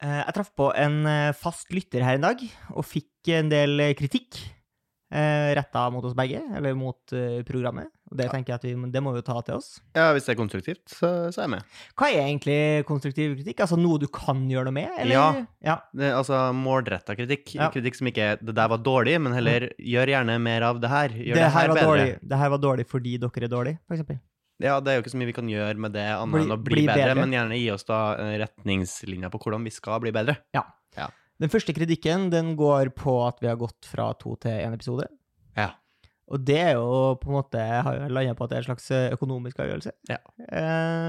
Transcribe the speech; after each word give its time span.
Eh, 0.00 0.22
Jeg 0.24 0.36
traff 0.36 0.54
på 0.56 0.70
en 0.76 1.02
eh, 1.08 1.32
fast 1.36 1.70
lytter 1.74 2.04
her 2.06 2.16
en 2.16 2.24
dag, 2.30 2.40
og 2.72 2.86
fikk 2.88 3.28
en 3.36 3.52
del 3.52 3.76
eh, 3.80 3.94
kritikk 3.98 4.40
retta 5.10 5.88
mot 5.90 6.04
oss 6.06 6.14
begge, 6.14 6.38
eller 6.54 6.76
mot 6.78 7.10
programmet. 7.42 7.88
Og 8.12 8.18
det 8.20 8.28
tenker 8.30 8.52
jeg 8.52 8.58
at 8.60 8.66
vi, 8.68 8.90
det 8.94 9.00
må 9.02 9.10
vi 9.10 9.18
jo 9.18 9.24
ta 9.26 9.40
til 9.42 9.56
oss. 9.56 9.80
Ja, 9.98 10.04
hvis 10.14 10.28
det 10.28 10.36
er 10.36 10.38
konstruktivt, 10.38 10.84
så, 10.86 11.10
så 11.34 11.40
er 11.40 11.48
jeg 11.48 11.52
med. 11.56 11.72
Hva 11.98 12.10
er 12.12 12.20
egentlig 12.28 12.58
konstruktiv 12.86 13.34
kritikk? 13.40 13.64
Altså 13.66 13.74
noe 13.74 13.98
du 13.98 14.06
kan 14.06 14.44
gjøre 14.46 14.68
noe 14.68 14.76
med? 14.76 14.92
Eller? 15.02 15.16
Ja. 15.16 15.24
ja. 15.66 15.76
Det 15.90 16.12
altså 16.14 16.38
målretta 16.54 17.18
kritikk. 17.18 17.56
Ja. 17.58 17.72
Kritikk 17.74 17.98
som 17.98 18.06
ikke 18.06 18.22
er 18.36 18.38
'det 18.38 18.54
der 18.54 18.70
var 18.70 18.78
dårlig', 18.86 19.18
men 19.18 19.34
heller 19.34 19.72
'gjør 19.82 20.14
gjerne 20.14 20.38
mer 20.38 20.62
av 20.70 20.78
det 20.78 20.90
her'. 20.94 21.18
Gjør 21.26 21.34
Det, 21.34 21.42
det, 21.42 21.52
her 21.58 21.68
var 21.68 21.74
bedre. 21.74 21.90
dårlig. 21.90 22.18
det 22.30 22.38
her 22.38 22.54
var 22.54 22.58
dårlig 22.68 22.86
fordi 22.86 23.18
dere 23.18 23.44
er 23.50 23.54
dårlige, 23.58 23.78
eksempel. 23.90 24.20
Ja, 24.60 24.74
det 24.84 24.92
er 24.92 24.98
jo 24.98 25.02
ikke 25.06 25.12
så 25.14 25.20
mye 25.20 25.30
vi 25.30 25.36
kan 25.38 25.48
gjøre 25.48 25.76
med 25.80 25.94
det 25.96 26.04
annet 26.12 26.34
Bli- 26.36 26.42
enn 26.44 26.52
å 26.52 26.58
bli, 26.60 26.74
bli 26.74 26.86
bedre, 26.86 27.14
bedre. 27.14 27.20
men 27.24 27.32
gjerne 27.32 27.56
gi 27.58 27.70
oss 27.72 27.86
da 27.88 28.00
eh, 28.20 28.34
retningslinjer 28.44 29.32
på 29.32 29.40
hvordan 29.40 29.64
vi 29.64 29.72
skal 29.72 30.00
bli 30.04 30.12
bedre. 30.12 30.36
Ja. 30.56 30.66
Den 31.40 31.48
første 31.48 31.72
kritikken 31.72 32.26
den 32.28 32.50
går 32.58 32.90
på 32.92 33.14
at 33.24 33.38
vi 33.40 33.48
har 33.48 33.56
gått 33.56 33.86
fra 33.88 34.10
to 34.20 34.34
til 34.36 34.52
én 34.60 34.74
episode. 34.76 35.06
Ja. 35.56 35.70
Og 36.28 36.44
det 36.44 36.58
er 36.60 36.74
jo 36.76 37.14
på 37.22 37.30
en 37.32 37.38
måte 37.38 37.56
Jeg 37.58 37.80
har 37.86 37.96
jo 37.96 38.10
landa 38.12 38.34
på 38.36 38.44
at 38.44 38.50
det 38.52 38.58
er 38.58 38.60
en 38.66 38.68
slags 38.68 38.90
eh, 38.92 39.06
økonomisk 39.16 39.62
avgjørelse. 39.64 39.94
Ja. 40.12 40.18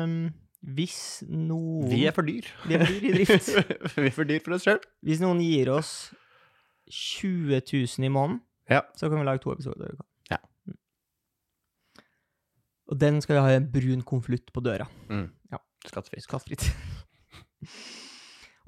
Um, 0.07 0.15
hvis 0.63 0.95
noen 1.27 1.89
Vi 1.91 2.05
er 2.07 2.15
for 2.15 2.23
dyr. 2.23 2.47
Vi 2.63 2.77
er 2.77 2.85
for 2.85 2.93
dyr 2.95 3.09
i 3.09 3.11
drift. 3.19 3.51
vi 3.99 4.07
er 4.07 4.15
for 4.15 4.29
dyr 4.31 4.39
for 4.47 4.55
oss 4.55 4.63
sjøl. 4.69 4.79
Hvis 5.03 5.19
noen 5.19 5.43
gir 5.43 5.73
oss 5.75 5.91
20 6.87 7.59
000 7.73 8.07
i 8.07 8.09
måneden, 8.15 8.39
Ja. 8.71 8.81
så 8.95 9.09
kan 9.11 9.19
vi 9.19 9.25
lage 9.27 9.43
to 9.43 9.51
episoder 9.51 9.89
i 9.91 9.93
uka. 9.97 10.05
Og 12.91 12.99
den 12.99 13.21
skal 13.23 13.39
ha 13.39 13.53
en 13.55 13.69
brun 13.71 14.01
konvolutt 14.03 14.51
på 14.53 14.61
døra. 14.65 14.85
Mm. 15.09 15.29
Ja. 15.53 15.57
Skattefritt. 15.87 16.25
Skattfritt. 16.27 16.67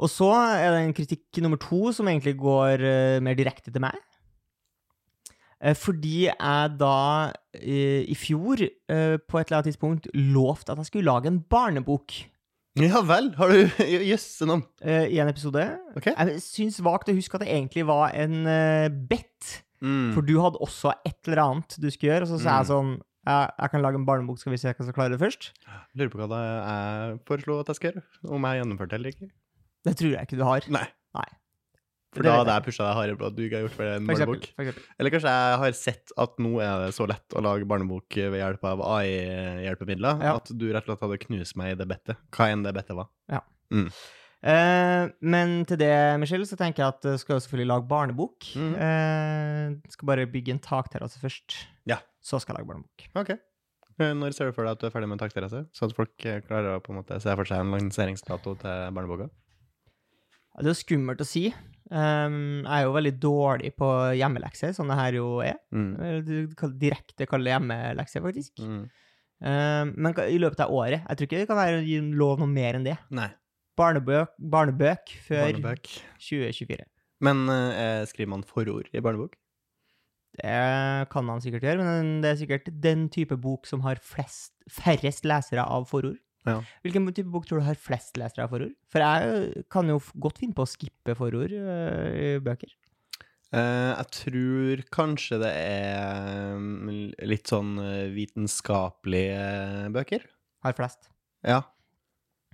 Og 0.04 0.10
så 0.10 0.30
er 0.34 0.72
det 0.74 0.80
en 0.88 0.96
kritikk 0.98 1.40
nummer 1.44 1.60
to, 1.62 1.92
som 1.94 2.08
egentlig 2.10 2.34
går 2.40 2.82
uh, 2.82 3.20
mer 3.24 3.36
direkte 3.38 3.72
til 3.72 3.84
meg. 3.84 3.96
Uh, 5.64 5.76
fordi 5.78 6.26
jeg 6.32 6.72
da 6.80 6.96
uh, 7.30 8.02
i 8.10 8.16
fjor, 8.18 8.64
på 8.64 9.40
et 9.40 9.46
eller 9.48 9.60
annet 9.60 9.70
tidspunkt, 9.72 10.10
lovte 10.16 10.74
at 10.74 10.82
jeg 10.82 10.90
skulle 10.90 11.08
lage 11.12 11.30
en 11.32 11.42
barnebok 11.50 12.16
Ja 12.82 13.04
vel, 13.06 13.30
har 13.38 13.52
du 13.54 13.84
Jøsse 14.10 14.48
navn. 14.50 14.64
om? 14.82 14.90
i 14.90 15.20
en 15.22 15.30
episode. 15.30 15.62
Okay. 15.96 16.16
Jeg 16.18 16.42
syns 16.42 16.80
vagt 16.84 17.12
å 17.12 17.14
huske 17.14 17.38
at 17.38 17.44
det 17.46 17.52
egentlig 17.54 17.86
var 17.86 18.10
en 18.18 18.44
bet, 19.10 19.60
Mm. 19.84 20.14
for 20.16 20.24
du 20.24 20.38
hadde 20.40 20.62
også 20.64 20.94
et 21.04 21.28
eller 21.28 21.42
annet 21.44 21.74
du 21.76 21.90
skulle 21.92 22.14
gjøre, 22.14 22.24
og 22.24 22.30
så 22.32 22.38
sa 22.40 22.54
jeg 22.62 22.64
Mm. 22.64 22.70
sånn 22.72 22.92
ja, 23.26 23.38
jeg 23.60 23.72
kan 23.72 23.82
lage 23.86 23.96
en 24.00 24.06
barnebok, 24.08 24.40
skal 24.42 24.52
vi 24.56 24.58
se 24.62 24.74
hvem 24.74 24.88
som 24.90 24.96
klarer 24.96 25.16
det 25.16 25.22
først? 25.22 25.52
Lurer 25.96 26.12
på 26.12 26.20
hva 26.20 26.28
det 26.34 26.42
jeg 26.48 27.22
foreslo 27.30 27.60
at 27.62 27.72
jeg 27.72 27.80
skal 27.80 27.92
gjøre. 27.94 28.04
Om 28.36 28.50
jeg 28.50 28.60
gjennomførte 28.62 28.92
det 28.94 29.00
eller 29.00 29.16
ikke. 29.16 29.30
Det 29.84 29.96
tror 30.00 30.12
jeg 30.18 30.28
ikke 30.28 30.40
du 30.40 30.44
har. 30.48 30.68
Nei. 30.72 30.86
Nei. 31.16 31.30
For 32.14 32.22
da 32.28 32.34
hadde 32.38 32.54
jeg 32.54 32.64
pusha 32.68 32.86
deg 32.86 32.94
hardere 33.00 33.18
på 33.18 33.26
at 33.26 33.34
du 33.36 33.40
ikke 33.42 33.58
har 33.58 33.64
gjort 33.66 33.74
for 33.80 33.90
en 33.90 34.04
For 34.06 34.14
barnebok. 34.22 34.44
For 34.54 34.64
eksempel. 34.68 34.84
Eller 35.02 35.14
kanskje 35.16 35.32
jeg 35.34 35.56
har 35.64 35.78
sett 35.80 36.12
at 36.26 36.36
nå 36.46 36.52
er 36.62 36.84
det 36.84 36.90
så 36.94 37.08
lett 37.10 37.34
å 37.34 37.42
lage 37.42 37.66
barnebok 37.72 38.18
ved 38.20 38.38
hjelp 38.38 38.68
av 38.70 38.84
AI-hjelpemidler 38.86 40.22
Ja. 40.22 40.36
at 40.38 40.52
du 40.54 40.68
rett 40.70 40.84
og 40.86 40.92
slett 40.94 41.06
hadde 41.08 41.18
knust 41.26 41.58
meg 41.58 41.74
i 41.74 41.80
det 41.80 41.88
bettet. 41.90 42.20
Hva 42.38 42.52
enn 42.54 42.62
det 42.68 42.76
bettet 42.78 43.00
var. 43.00 43.10
Eh, 44.44 45.04
men 45.24 45.54
til 45.66 45.80
det, 45.80 46.20
Michelle, 46.20 46.46
så 46.46 46.58
tenker 46.60 46.84
jeg 46.84 46.92
at 46.92 47.02
du 47.06 47.14
skal 47.18 47.38
jo 47.38 47.44
selvfølgelig 47.46 47.70
lage 47.72 47.88
barnebok. 47.88 48.50
Mm. 48.60 48.74
Eh, 48.76 49.92
skal 49.96 50.10
bare 50.10 50.28
bygge 50.30 50.52
en 50.58 50.60
takterrasse 50.64 51.18
først. 51.22 51.62
Ja. 51.90 51.98
Så 52.24 52.40
skal 52.40 52.56
jeg 52.56 52.64
lage 52.64 52.72
barnebok. 52.72 53.08
Ok. 53.20 53.36
Eh, 54.00 54.14
Når 54.18 54.34
ser 54.34 54.50
du 54.50 54.56
for 54.56 54.66
deg 54.66 54.78
at 54.78 54.82
du 54.82 54.88
er 54.88 54.94
ferdig 54.96 55.10
med 55.12 55.22
takterrasse? 55.22 55.66
Så 55.76 55.88
at 55.90 55.96
folk 55.98 56.26
eh, 56.26 56.42
klarer 56.46 56.78
å 56.78 56.84
på 56.84 56.94
en 56.94 57.02
måte 57.02 57.20
se 57.22 57.36
for 57.38 57.50
seg 57.50 57.62
en 57.62 57.74
lanseringsdato 57.76 58.56
til 58.64 58.96
barneboka? 58.96 59.30
Det 60.62 60.70
er 60.70 60.78
skummelt 60.78 61.22
å 61.22 61.28
si. 61.28 61.48
Um, 61.94 62.62
jeg 62.64 62.74
er 62.74 62.84
jo 62.86 62.94
veldig 62.96 63.14
dårlig 63.22 63.72
på 63.78 63.88
hjemmelekser, 64.18 64.74
som 64.78 64.90
det 64.90 64.98
her 64.98 65.18
jo 65.18 65.28
er. 65.46 65.58
Mm. 65.74 65.94
Du 66.26 66.68
direkte 66.80 67.28
kaller 67.30 67.50
det 67.50 67.56
hjemmelekser, 67.56 68.24
faktisk. 68.26 68.62
Mm. 68.62 68.84
Um, 69.44 69.94
men 69.98 70.20
i 70.30 70.40
løpet 70.40 70.62
av 70.64 70.74
året. 70.74 71.02
Jeg 71.02 71.20
tror 71.20 71.30
ikke 71.30 71.42
det 71.42 71.50
kan 71.50 71.60
være 71.60 72.02
lov 72.18 72.42
noe 72.42 72.50
mer 72.50 72.78
enn 72.80 72.86
det. 72.86 72.96
Nei. 73.14 73.32
Barnebøk, 73.78 74.36
barnebøk 74.38 75.16
før 75.26 75.48
Barnebøk. 75.48 75.90
2024. 76.22 76.86
Men 77.26 77.48
uh, 77.50 78.06
skriver 78.10 78.30
man 78.36 78.46
forord 78.46 78.94
i 78.94 79.02
barnebok? 79.02 79.36
Det 80.34 81.10
kan 81.14 81.30
han 81.30 81.42
sikkert 81.44 81.68
gjøre, 81.68 81.86
men 81.86 82.14
det 82.24 82.32
er 82.32 82.40
sikkert 82.40 82.70
den 82.84 83.08
type 83.14 83.38
bok 83.38 83.68
som 83.70 83.84
har 83.86 84.02
flest, 84.02 84.56
færrest 84.72 85.28
lesere 85.30 85.66
av 85.66 85.86
forord. 85.92 86.18
Ja. 86.48 86.58
Hvilken 86.84 87.06
type 87.14 87.32
bok 87.32 87.46
tror 87.48 87.62
du 87.62 87.68
har 87.68 87.78
flest 87.80 88.18
lesere 88.20 88.48
av 88.48 88.56
forord? 88.56 88.74
For 88.92 89.04
jeg 89.04 89.66
kan 89.72 89.92
jo 89.92 90.00
godt 90.20 90.42
finne 90.42 90.58
på 90.58 90.66
å 90.66 90.70
skippe 90.70 91.16
forord 91.20 91.54
øh, 91.54 92.08
i 92.18 92.32
bøker. 92.44 92.74
Uh, 93.54 93.94
jeg 93.94 94.08
tror 94.18 94.82
kanskje 94.96 95.38
det 95.44 95.52
er 95.54 96.56
mm, 96.58 96.88
litt 97.30 97.52
sånn 97.52 97.76
eh, 97.78 98.08
vitenskapelige 98.10 99.38
eh, 99.38 99.92
bøker. 99.94 100.26
Har 100.66 100.74
flest. 100.74 101.12
Ja. 101.46 101.60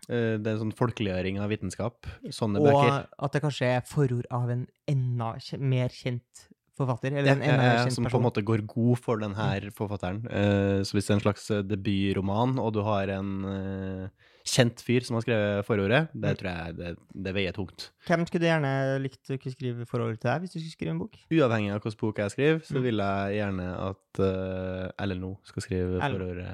Uh, 0.10 0.36
det 0.36 0.44
er 0.44 0.58
en 0.58 0.66
sånn 0.66 0.76
folkeliggjøring 0.76 1.40
av 1.40 1.54
vitenskap. 1.54 2.10
Sånne 2.36 2.60
Og 2.60 2.68
bøker. 2.68 3.08
at 3.16 3.36
det 3.36 3.44
kanskje 3.46 3.72
er 3.78 3.88
forord 3.88 4.28
av 4.36 4.52
en 4.52 4.68
enda 4.92 5.32
mer 5.64 5.96
kjent 5.96 6.50
forfatter, 6.80 7.12
eller 7.20 7.36
en 7.36 7.44
en 7.44 7.60
Eh, 7.60 7.76
kjent 7.84 7.94
som 8.00 8.08
på 8.10 8.18
en 8.18 8.26
måte 8.26 8.44
går 8.48 8.64
god 8.72 8.98
for 9.04 9.20
den 9.22 9.36
her 9.38 9.68
forfatteren. 9.76 10.24
Eh, 10.32 10.80
så 10.88 10.96
hvis 10.98 11.06
det 11.08 11.14
er 11.14 11.20
en 11.20 11.26
slags 11.28 11.46
eh, 11.52 11.62
debutroman, 11.68 12.58
og 12.64 12.74
du 12.74 12.82
har 12.88 13.12
en 13.14 14.10
kjent 14.50 14.82
fyr 14.82 15.04
som 15.06 15.18
har 15.20 15.22
skrevet 15.28 15.66
forordet, 15.68 16.08
det 16.16 16.32
Mm. 16.32 16.38
tror 16.40 16.50
jeg 16.50 16.76
det, 16.80 16.92
det 17.28 17.34
veier 17.36 17.54
tungt. 17.54 17.90
Hvem 18.08 18.24
skulle 18.26 18.42
du 18.42 18.48
gjerne 18.50 18.72
likt 19.04 19.30
å 19.30 19.38
kunne 19.38 19.54
skrive 19.54 19.86
forordet 19.86 20.20
til 20.24 20.32
deg, 20.32 20.42
hvis 20.42 20.54
du 20.56 20.60
skulle 20.60 20.78
skrive 20.78 20.92
en 20.96 21.02
bok? 21.04 21.18
Uavhengig 21.30 21.74
av 21.76 21.82
hvilken 21.84 22.00
bok 22.00 22.18
jeg 22.24 22.32
skriver, 22.34 22.60
så 22.66 22.78
Mm. 22.80 22.84
vil 22.88 22.98
jeg 23.04 23.36
gjerne 23.38 23.68
at 23.90 24.20
uh, 24.24 25.06
LNO 25.06 25.38
skal 25.44 25.62
skrive 25.62 26.00
forordet. 26.02 26.48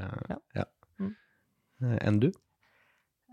Ja. 0.55 0.65
Mm. 0.99 1.15
Enn 2.01 2.19
du? 2.19 2.31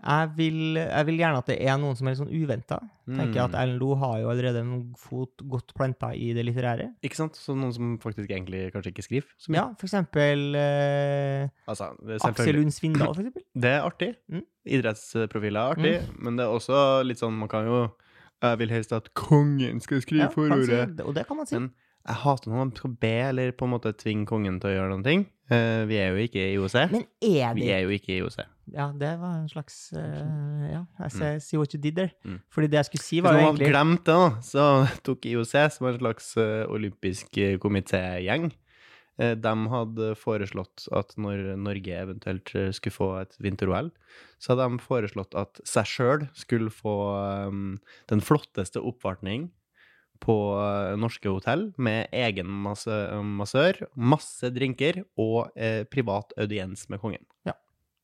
Jeg 0.03 0.29
vil, 0.35 0.75
jeg 0.75 1.05
vil 1.07 1.17
gjerne 1.21 1.39
at 1.39 1.47
det 1.47 1.55
er 1.63 1.77
noen 1.79 1.95
som 1.95 2.07
er 2.07 2.11
litt 2.13 2.19
sånn 2.19 2.33
uventa. 2.35 2.79
Jeg 3.07 3.29
at 3.39 3.51
Mm. 3.53 3.59
Ellen 3.61 3.77
Lo 3.79 3.95
har 3.95 4.17
jo 4.19 4.29
allerede 4.31 4.59
en 4.63 4.93
fot 4.99 5.43
godt 5.47 5.73
planta 5.75 6.09
i 6.15 6.33
det 6.35 6.43
litterære. 6.45 6.89
Ikke 7.03 7.15
sant? 7.15 7.35
Så 7.39 7.55
noen 7.55 7.71
som 7.75 7.93
faktisk 8.03 8.29
egentlig 8.31 8.65
kanskje 8.73 8.91
ikke 8.91 9.05
skriver 9.07 9.27
så 9.39 9.51
mye. 9.51 9.59
Ja, 9.61 9.65
for 9.79 9.87
eksempel 9.87 10.55
eh, 10.59 11.47
Altså, 11.67 11.89
Aksel 12.27 12.55
Lund 12.59 12.71
Svindal, 12.75 13.13
for 13.15 13.23
eksempel. 13.23 13.43
Det 13.63 13.71
er 13.71 13.87
artig. 13.87 14.11
Mm. 14.31 14.43
Idrettsprofiler 14.77 15.59
er 15.59 15.75
artig, 15.77 15.95
men 16.23 16.37
det 16.39 16.45
er 16.45 16.51
også 16.55 16.77
litt 17.03 17.19
sånn 17.19 17.35
Man 17.35 17.49
kan 17.51 17.65
jo 17.67 17.79
Jeg 18.43 18.59
vil 18.59 18.71
helst 18.75 18.91
at 18.95 19.09
kongen 19.15 19.79
skal 19.83 20.01
skrive 20.03 20.27
Ja, 20.27 20.31
forordet. 20.35 20.99
og 21.03 21.13
det 21.15 21.25
kan 21.27 21.37
man 21.39 21.47
si. 21.47 21.55
Men 21.59 21.71
jeg 22.03 22.19
hater 22.19 22.51
når 22.51 22.59
man 22.59 22.71
skal 22.75 22.95
be 22.99 23.13
eller 23.29 23.53
på 23.55 23.67
en 23.67 23.71
måte 23.77 23.93
tvinge 23.95 24.27
kongen 24.27 24.57
til 24.59 24.71
å 24.71 24.73
gjøre 24.73 24.91
noen 24.91 25.05
ting. 25.05 25.21
Uh, 25.51 25.83
vi 25.87 25.99
er 25.99 26.11
jo 26.11 26.23
ikke 26.23 26.39
i 26.41 26.55
IOC. 26.55 26.75
Men 26.91 27.05
er 27.23 27.55
Vi 27.55 27.69
er 27.71 27.83
jo 27.85 27.93
ikke 27.95 28.11
i 28.11 28.17
IOC. 28.21 28.41
Ja, 28.73 28.89
det 28.95 29.11
var 29.19 29.37
en 29.37 29.49
slags 29.51 29.77
uh, 29.95 30.63
Ja, 30.67 30.81
jeg 31.03 31.13
ser, 31.15 31.39
see 31.43 31.59
what 31.59 31.75
you 31.75 31.79
did 31.83 31.95
there. 31.99 32.11
Mm. 32.23 32.41
Fordi 32.51 32.69
det 32.71 32.79
jeg 32.81 32.89
skulle 32.89 33.05
si, 33.05 33.21
var 33.23 33.35
jo 33.35 33.39
noen 33.39 33.47
hadde 33.47 33.55
egentlig 33.55 33.71
glemt 33.71 34.03
det, 34.07 34.17
da, 34.19 34.43
så 34.47 34.67
tok 35.07 35.29
IOC, 35.31 35.55
som 35.77 35.89
en 35.91 35.97
slags 36.01 36.29
uh, 36.39 36.65
olympisk 36.73 37.39
komitégjeng, 37.63 38.51
de 39.13 39.51
hadde 39.69 40.07
foreslått 40.17 40.87
at 40.97 41.11
når 41.21 41.51
Norge 41.61 41.97
eventuelt 42.01 42.49
skulle 42.73 42.95
få 42.95 43.09
et 43.19 43.35
vinter-OL, 43.45 43.91
så 44.41 44.55
hadde 44.55 44.65
de 44.73 44.81
foreslått 44.81 45.37
at 45.37 45.61
seg 45.69 45.85
sjøl 45.85 46.23
skulle 46.33 46.73
få 46.73 46.95
um, 47.45 47.75
den 48.09 48.23
flotteste 48.25 48.81
oppvartning 48.81 49.51
på 50.23 50.35
eh, 50.59 50.93
norske 50.99 51.31
hotell, 51.31 51.69
med 51.77 52.11
egen 52.13 52.49
massør, 52.49 53.85
masse 53.95 54.51
drinker 54.55 55.03
og 55.19 55.49
eh, 55.55 55.83
privat 55.89 56.35
audiens 56.39 56.85
med 56.91 57.01
kongen. 57.03 57.23
Ja. 57.47 57.57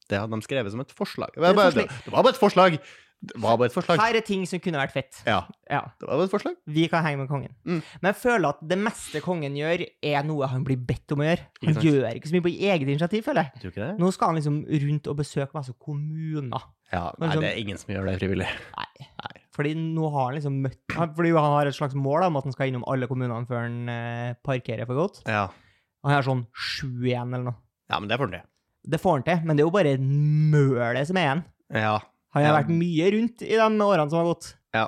Det 0.09 0.18
hadde 0.18 0.34
de 0.34 0.46
skrevet 0.47 0.74
som 0.74 0.81
et 0.81 0.96
forslag. 0.96 1.36
Det 1.36 1.44
var 1.44 1.53
bare, 1.58 1.75
det, 1.75 1.86
det 2.06 2.16
var 2.16 2.25
bare 2.25 2.36
et 2.36 2.42
forslag! 2.42 2.80
Det 3.20 3.36
var 3.36 3.58
bare 3.59 3.68
et 3.68 3.74
forslag. 3.75 4.00
Her 4.00 4.16
er 4.16 4.24
ting 4.24 4.46
som 4.47 4.62
kunne 4.64 4.80
vært 4.80 4.94
fett. 4.96 5.18
Ja, 5.28 5.41
Ja, 5.67 5.82
det 6.00 6.08
var 6.08 6.22
bare 6.22 6.29
et 6.29 6.32
forslag. 6.32 6.56
Vi 6.72 6.85
kan 6.88 7.03
henge 7.03 7.20
med 7.20 7.28
kongen. 7.28 7.52
Mm. 7.67 7.82
Men 8.00 8.08
jeg 8.14 8.16
føler 8.22 8.53
at 8.53 8.62
det 8.72 8.78
meste 8.79 9.20
kongen 9.26 9.58
gjør, 9.59 9.84
er 10.08 10.23
noe 10.23 10.47
han 10.47 10.64
blir 10.64 10.79
bedt 10.79 11.12
om 11.12 11.20
å 11.20 11.28
gjøre. 11.28 11.44
Han 11.66 11.82
gjør 11.84 12.08
ikke 12.16 12.32
så 12.32 12.38
mye 12.38 12.46
på 12.47 12.53
eget 12.55 12.88
initiativ, 12.88 13.26
føler 13.28 13.50
jeg. 13.50 13.73
Det? 13.76 13.90
Nå 14.00 14.12
skal 14.16 14.32
han 14.32 14.40
liksom 14.40 14.62
rundt 14.85 15.12
og 15.12 15.20
besøke 15.20 15.52
masse 15.58 15.76
kommuner. 15.84 16.64
Ja, 16.94 17.09
nei, 17.20 17.28
liksom, 17.28 17.44
det 17.44 17.52
er 17.52 17.62
ingen 17.66 17.82
som 17.84 17.91
gjør 17.94 18.08
det 18.08 18.16
frivillig. 18.23 18.47
Nei. 18.79 19.09
Nei. 19.20 19.39
Fordi 19.59 19.73
nå 19.76 20.08
har 20.14 20.29
han 20.29 20.35
liksom 20.38 20.59
møtt 20.64 20.94
Fordi 21.17 21.34
han 21.35 21.52
har 21.58 21.67
et 21.67 21.76
slags 21.76 21.97
mål 22.00 22.23
om 22.29 22.38
at 22.40 22.46
han 22.47 22.53
skal 22.56 22.70
innom 22.72 22.85
alle 22.88 23.09
kommunene 23.11 23.44
før 23.50 23.66
han 23.66 23.90
eh, 23.91 24.34
parkerer 24.47 24.88
for 24.88 24.96
godt. 24.96 25.20
Ja. 25.28 25.50
Han 26.08 26.14
har 26.16 26.23
sånn 26.23 26.46
sju 26.56 26.88
igjen, 27.03 27.34
eller 27.35 27.50
noe. 27.52 27.58
ja, 27.91 28.00
men 28.00 28.08
det 28.08 28.16
får 28.22 28.29
han 28.29 28.38
til. 28.40 28.46
Det 28.96 29.00
får 29.03 29.17
han 29.17 29.26
til, 29.28 29.41
men 29.50 29.58
det 29.59 29.66
er 29.66 29.67
jo 29.67 29.73
bare 29.76 29.97
mølet 30.00 31.09
som 31.09 31.20
er 31.20 31.26
igjen. 31.28 31.44
Ja. 31.76 31.97
Han 32.38 32.46
har 32.46 32.53
Ja. 32.53 32.58
vært 32.61 32.72
mye 32.72 33.09
rundt 33.17 33.41
i 33.44 33.52
de 33.59 33.67
årene 33.84 34.09
som 34.09 34.22
har 34.22 34.29
gått. 34.32 34.53
Ja. 34.78 34.85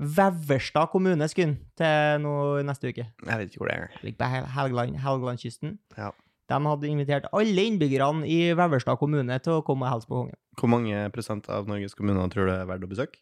Veverstad 0.00 0.88
kommune 0.94 1.26
skulle 1.28 1.58
til 1.76 2.22
nå 2.24 2.32
neste 2.64 2.88
uke. 2.88 3.04
Jeg 3.04 3.36
vet 3.42 3.50
ikke 3.50 3.60
hvor 3.60 3.68
det 3.68 3.76
er. 3.76 3.90
Ligger 4.02 4.18
på 4.22 4.28
Hel- 4.32 4.48
Helgeland, 4.54 4.96
Helgelandskysten. 5.02 5.74
Ja. 5.98 6.10
De 6.50 6.58
hadde 6.66 6.88
invitert 6.88 7.26
alle 7.36 7.66
innbyggerne 7.68 8.24
i 8.26 8.38
Veverstad 8.56 8.96
kommune 8.98 9.36
til 9.44 9.58
å 9.58 9.64
komme 9.66 9.84
og 9.86 9.92
hilse 9.92 10.08
på 10.08 10.22
kongen. 10.22 10.38
Hvor 10.58 10.68
mange 10.72 11.04
prosent 11.12 11.48
av 11.52 11.68
Norges 11.68 11.94
kommuner 11.94 12.30
tror 12.32 12.46
du 12.48 12.52
er 12.56 12.64
verdt 12.66 12.86
å 12.88 12.90
besøke? 12.90 13.20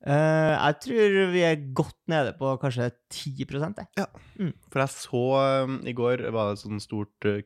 Eh, 0.00 0.52
jeg 0.56 0.76
tror 0.80 1.16
vi 1.34 1.42
er 1.44 1.58
godt 1.76 1.96
nede 2.08 2.32
på 2.38 2.54
kanskje 2.62 2.86
10 3.12 3.44
jeg. 3.44 4.06
For 4.72 4.80
jeg 4.80 4.92
så 4.94 5.24
um, 5.66 5.74
i 5.84 5.92
går 5.92 6.22
var 6.32 6.48
det 6.48 6.56
et 6.56 6.62
sånt 6.62 6.84
stort 6.84 7.28
uh, 7.28 7.42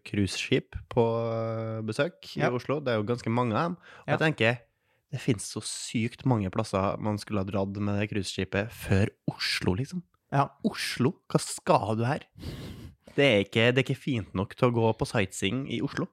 på 0.94 1.02
uh, 1.02 1.82
besøk 1.82 2.36
Ja. 2.36 2.48
i 2.48 2.54
Oslo. 2.54 2.78
Det 2.78 2.94
er 2.94 3.00
jo 3.00 3.08
ganske 3.10 3.30
mange 3.30 3.56
av 3.56 3.72
dem. 3.72 3.76
Og 3.76 4.06
Ja. 4.08 4.12
jeg 4.14 4.20
tenker 4.20 4.58
det 5.14 5.20
finnes 5.22 5.46
så 5.46 5.60
sykt 5.62 6.24
mange 6.26 6.50
plasser 6.50 6.96
man 6.98 7.18
skulle 7.18 7.42
ha 7.42 7.46
dratt 7.46 7.76
med 7.78 8.00
det 8.00 8.10
cruiseskipet 8.10 8.70
før 8.70 9.10
Oslo, 9.30 9.74
liksom. 9.74 10.02
Ja. 10.32 10.48
Oslo? 10.66 11.14
Hva 11.30 11.38
skal 11.38 11.96
du 11.98 12.04
her? 12.04 12.24
Det 13.14 13.24
er 13.24 13.44
ikke, 13.44 13.70
det 13.70 13.78
er 13.78 13.86
ikke 13.86 13.98
fint 14.00 14.34
nok 14.34 14.56
til 14.58 14.68
å 14.70 14.74
gå 14.74 14.88
på 14.98 15.06
sightseeing 15.06 15.68
i 15.70 15.80
Oslo. 15.86 16.08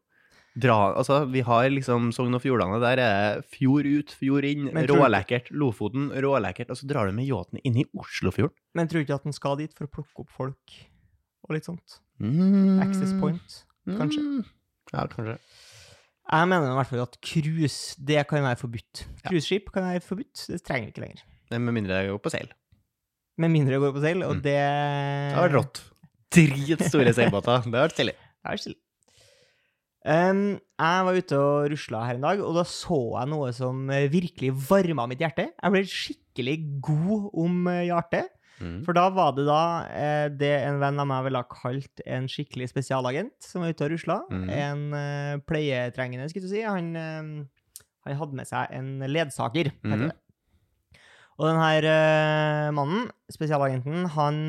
Dra, 0.59 0.93
altså, 0.99 1.21
vi 1.31 1.39
har 1.47 1.69
liksom 1.71 2.09
Sogn 2.11 2.35
og 2.35 2.41
Fjordane. 2.43 2.79
Der 2.83 2.99
er 2.99 3.41
fjord 3.53 3.87
ut, 3.87 4.09
fjord 4.19 4.43
inn. 4.43 4.65
Rålekkert. 4.89 5.47
Lofoten, 5.55 6.09
rålekkert. 6.11 6.69
Og 6.73 6.75
så 6.81 6.89
drar 6.89 7.07
du 7.07 7.15
med 7.15 7.23
yachten 7.29 7.61
inn 7.63 7.77
i 7.79 7.85
Oslofjorden. 7.95 8.51
Men 8.75 8.89
tror 8.91 8.99
du 8.99 9.05
ikke 9.05 9.15
at 9.21 9.23
den 9.29 9.33
skal 9.37 9.55
dit 9.61 9.71
for 9.77 9.87
å 9.87 9.91
plukke 9.95 10.25
opp 10.25 10.29
folk 10.35 10.75
og 11.47 11.55
litt 11.55 11.65
sånt? 11.69 12.01
Mm. 12.19 12.81
Access 12.83 13.13
point, 13.21 13.55
kanskje? 13.87 14.21
Mm. 14.21 14.43
Ja, 14.91 15.05
kanskje. 15.07 15.37
Jeg 16.31 16.47
mener 16.51 16.67
i 16.69 16.75
hvert 16.77 16.87
fall 16.91 17.01
at 17.03 17.15
cruise, 17.25 17.95
det 17.97 18.27
kan 18.29 18.43
være 18.43 18.59
forbudt. 18.59 19.05
Ja. 19.23 19.29
Cruiseskip 19.31 19.71
kan 19.73 19.87
være 19.87 20.03
forbudt, 20.05 20.45
det 20.51 20.61
trenger 20.67 20.91
vi 20.91 20.93
ikke 20.93 21.05
lenger. 21.07 21.23
Med 21.55 21.73
mindre 21.75 21.97
jeg 22.03 22.11
går 22.11 22.21
på 22.27 22.31
seil. 22.35 22.51
Med 23.41 23.51
mindre 23.55 23.73
det 23.75 23.81
går 23.83 23.95
på 23.95 24.03
seil, 24.03 24.21
og 24.27 24.35
Mm. 24.37 24.41
det 24.43 24.59
Det 24.59 25.35
har 25.35 25.47
vært 25.49 25.57
rått. 25.57 25.81
Dritstore 26.31 27.11
seilbåter. 27.15 27.63
Det 27.65 27.75
har 27.75 27.87
vært 27.87 27.97
stilig. 27.97 28.15
Det 28.19 28.51
er 28.51 28.57
stille. 28.57 28.79
Um, 30.01 30.57
jeg 30.81 31.05
var 31.05 31.17
ute 31.17 31.37
og 31.37 31.67
rusla 31.69 32.05
her 32.07 32.17
en 32.17 32.25
dag, 32.25 32.39
og 32.41 32.55
da 32.57 32.63
så 32.65 32.99
jeg 33.19 33.29
noe 33.29 33.51
som 33.53 33.83
eh, 33.93 34.09
virkelig 34.09 34.49
varma 34.69 35.05
mitt 35.09 35.21
hjerte. 35.21 35.51
Jeg 35.53 35.73
ble 35.75 35.81
skikkelig 35.85 36.55
god 36.87 37.27
om 37.43 37.67
eh, 37.69 37.83
hjertet. 37.91 38.31
Mm. 38.61 38.81
For 38.85 38.97
da 38.97 39.07
var 39.13 39.33
det 39.37 39.45
da 39.47 39.61
eh, 39.89 40.25
det 40.33 40.51
en 40.65 40.79
venn 40.81 41.01
av 41.01 41.07
meg 41.09 41.25
ville 41.25 41.41
ha 41.41 41.49
kalt 41.49 42.01
en 42.05 42.27
skikkelig 42.29 42.69
spesialagent 42.71 43.45
som 43.45 43.63
var 43.63 43.73
ute 43.73 43.85
og 43.85 43.93
rusla. 43.93 44.17
Mm. 44.33 44.49
En 44.57 44.83
eh, 44.97 45.37
pleietrengende, 45.49 46.29
skulle 46.33 46.49
du 46.49 46.53
si. 46.53 46.65
Han, 46.65 46.91
eh, 46.97 47.79
han 48.05 48.19
hadde 48.21 48.41
med 48.41 48.49
seg 48.49 48.73
en 48.77 48.91
ledsager, 49.05 49.73
heter 49.85 50.05
mm. 50.05 50.09
det. 50.09 51.01
Og 51.41 51.47
den 51.47 51.61
her 51.61 51.89
eh, 51.89 52.67
mannen, 52.77 53.09
spesialagenten, 53.33 54.05
han 54.17 54.43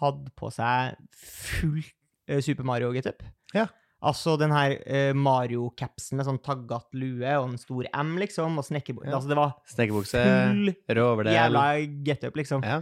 hadde 0.00 0.32
på 0.38 0.48
seg 0.52 0.96
full 1.16 1.80
eh, 2.28 2.40
Super 2.44 2.68
Mario-getup. 2.68 3.24
Ja. 3.56 3.68
Altså 4.02 4.34
den 4.40 4.50
her 4.50 4.74
uh, 4.82 5.12
Mario-capsen 5.14 6.18
med 6.18 6.26
sånn 6.26 6.40
taggat 6.42 6.88
lue 6.98 7.36
og 7.38 7.52
en 7.52 7.60
stor 7.60 7.86
M, 7.94 8.16
liksom, 8.18 8.58
og 8.58 8.66
snekkerbukse 8.66 9.10
Ja. 9.10 9.14
Altså 9.18 9.30
det 9.30 9.38
var 9.38 9.54
Snekkerbukse, 9.70 10.24
full 10.26 10.72
Jævla 10.90 11.36
jævla 11.36 11.64
getup, 12.08 12.36
liksom. 12.40 12.66
Ja. 12.66 12.80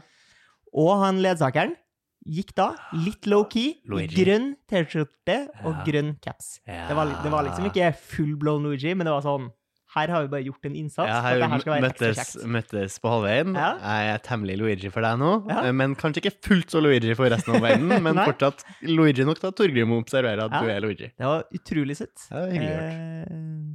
Og 0.80 0.92
han 1.02 1.20
ledsakeren 1.20 1.76
gikk 2.28 2.52
da 2.56 2.72
litt 2.92 3.28
low-key, 3.28 3.78
i 3.96 4.08
grønn 4.12 4.52
T-skjorte 4.68 5.36
og 5.64 5.80
grønn 5.86 6.14
caps. 6.24 6.58
Det 6.66 6.96
var, 6.96 7.12
det 7.24 7.32
var 7.32 7.46
liksom 7.46 7.68
ikke 7.70 7.92
full 7.96 8.34
blown 8.40 8.66
Luigi, 8.68 8.92
men 8.94 9.08
det 9.08 9.14
var 9.14 9.24
sånn 9.24 9.48
Her 9.90 10.06
har 10.14 10.22
vi 10.22 10.28
bare 10.30 10.44
gjort 10.46 10.66
en 10.68 10.74
innsats. 10.78 11.08
Ja, 11.10 11.20
her 11.24 11.40
her 11.42 11.58
skal 11.64 11.72
være 11.74 11.88
ekstra 11.90 12.06
møttes, 12.06 12.18
kjekt. 12.20 12.44
møttes 12.46 12.98
på 13.02 13.10
halvveien. 13.10 13.54
Ja. 13.58 13.70
Jeg 13.82 14.10
er 14.14 14.18
temmelig 14.22 14.56
Luigi 14.60 14.88
for 14.94 15.02
deg 15.02 15.18
nå, 15.18 15.30
Ja. 15.50 15.64
eh, 15.66 15.72
men 15.72 15.96
kanskje 15.98 16.22
ikke 16.22 16.36
fullt 16.46 16.70
så 16.70 16.80
Luigi 16.84 17.14
for 17.18 17.26
resten 17.28 17.56
av 17.56 17.60
verden. 17.64 17.88
Men 18.06 18.14
fortsatt 18.22 18.62
Luigi 18.86 19.24
nok 19.26 19.40
til 19.42 19.48
at 19.50 19.56
Torgrim 19.58 19.88
må 19.90 19.98
observere 19.98 20.44
at 20.46 20.52
Ja. 20.54 20.60
du 20.62 20.68
er 20.70 20.80
Luigi. 20.80 21.10
Det 21.18 21.26
var 21.26 21.42
utrolig 21.52 21.96
søtt. 21.98 22.28
Ja, 22.30 22.44
hyggelig 22.46 22.70
gjort. 22.70 23.30
Eh, 23.34 23.74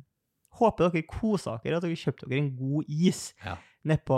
håper 0.56 0.90
dere 0.96 1.04
koser 1.12 1.60
dere, 1.66 1.76
at 1.82 1.84
dere 1.84 2.00
kjøpte 2.00 2.30
dere 2.32 2.40
en 2.46 2.56
god 2.56 2.86
is 2.88 3.34
Ja. 3.44 3.58
nedpå 3.86 4.16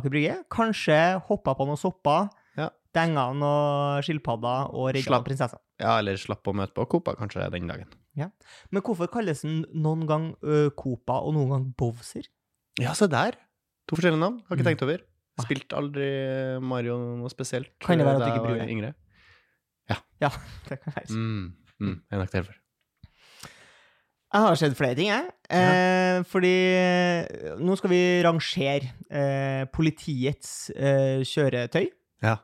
Aker 0.00 0.08
Brygge. 0.10 0.38
Kanskje 0.48 1.20
hoppa 1.28 1.52
på 1.54 1.66
noen 1.68 1.76
sopper, 1.76 2.30
Ja. 2.56 2.70
denga 2.94 3.28
noen 3.36 4.00
skilpadder 4.02 4.72
og 4.72 4.94
redda 4.94 5.20
prinsessa. 5.22 5.58
Ja, 5.78 5.98
eller 5.98 6.16
slapp 6.16 6.42
å 6.48 6.54
møte 6.56 6.72
på 6.72 6.88
Copa 6.88 7.12
kanskje 7.14 7.50
den 7.52 7.66
dagen. 7.68 7.86
Men 8.16 8.82
hvorfor 8.82 9.10
kalles 9.12 9.42
den 9.44 9.64
noen 9.74 10.06
gang 10.08 10.30
uh, 10.42 10.70
Copa 10.76 11.18
og 11.26 11.34
noen 11.36 11.50
gang 11.52 11.66
Bowser? 11.76 12.26
Ja, 12.80 12.92
se 12.96 13.06
der. 13.12 13.36
To 13.88 13.96
forskjellige 13.96 14.20
navn. 14.20 14.40
Har 14.48 14.56
ikke 14.56 14.64
Mm. 14.64 14.70
tenkt 14.72 14.82
over. 14.86 15.02
Spilt 15.44 15.72
aldri 15.76 16.06
Mario 16.64 16.96
noe 17.18 17.28
spesielt 17.28 17.74
Kan 17.84 17.98
det 18.00 18.06
være 18.06 18.16
at 18.16 18.24
du 18.24 18.32
ikke 18.32 18.46
bryr 18.46 18.60
deg? 18.62 18.70
yngre. 18.72 18.94
Ja, 19.90 19.96
ja. 20.24 20.30
det 20.68 20.78
kan 20.82 20.92
være. 20.96 21.10
Mm. 21.12 21.52
Mm. 21.78 21.96
Jeg 22.10 22.16
er 22.16 22.22
nok 22.24 22.32
derfor. 22.32 22.54
Jeg 24.34 24.42
har 24.42 24.54
sett 24.58 24.74
flere 24.76 24.94
ting, 24.98 25.08
jeg. 25.08 25.28
Eh, 25.54 26.22
fordi 26.28 26.50
eh, 26.76 27.54
nå 27.62 27.76
skal 27.78 27.92
vi 27.92 28.00
rangere 28.26 28.90
eh, 29.08 29.64
politiets 29.72 30.70
eh, 30.74 31.22
kjøretøy. 31.24 31.86
Ja. 32.24 32.34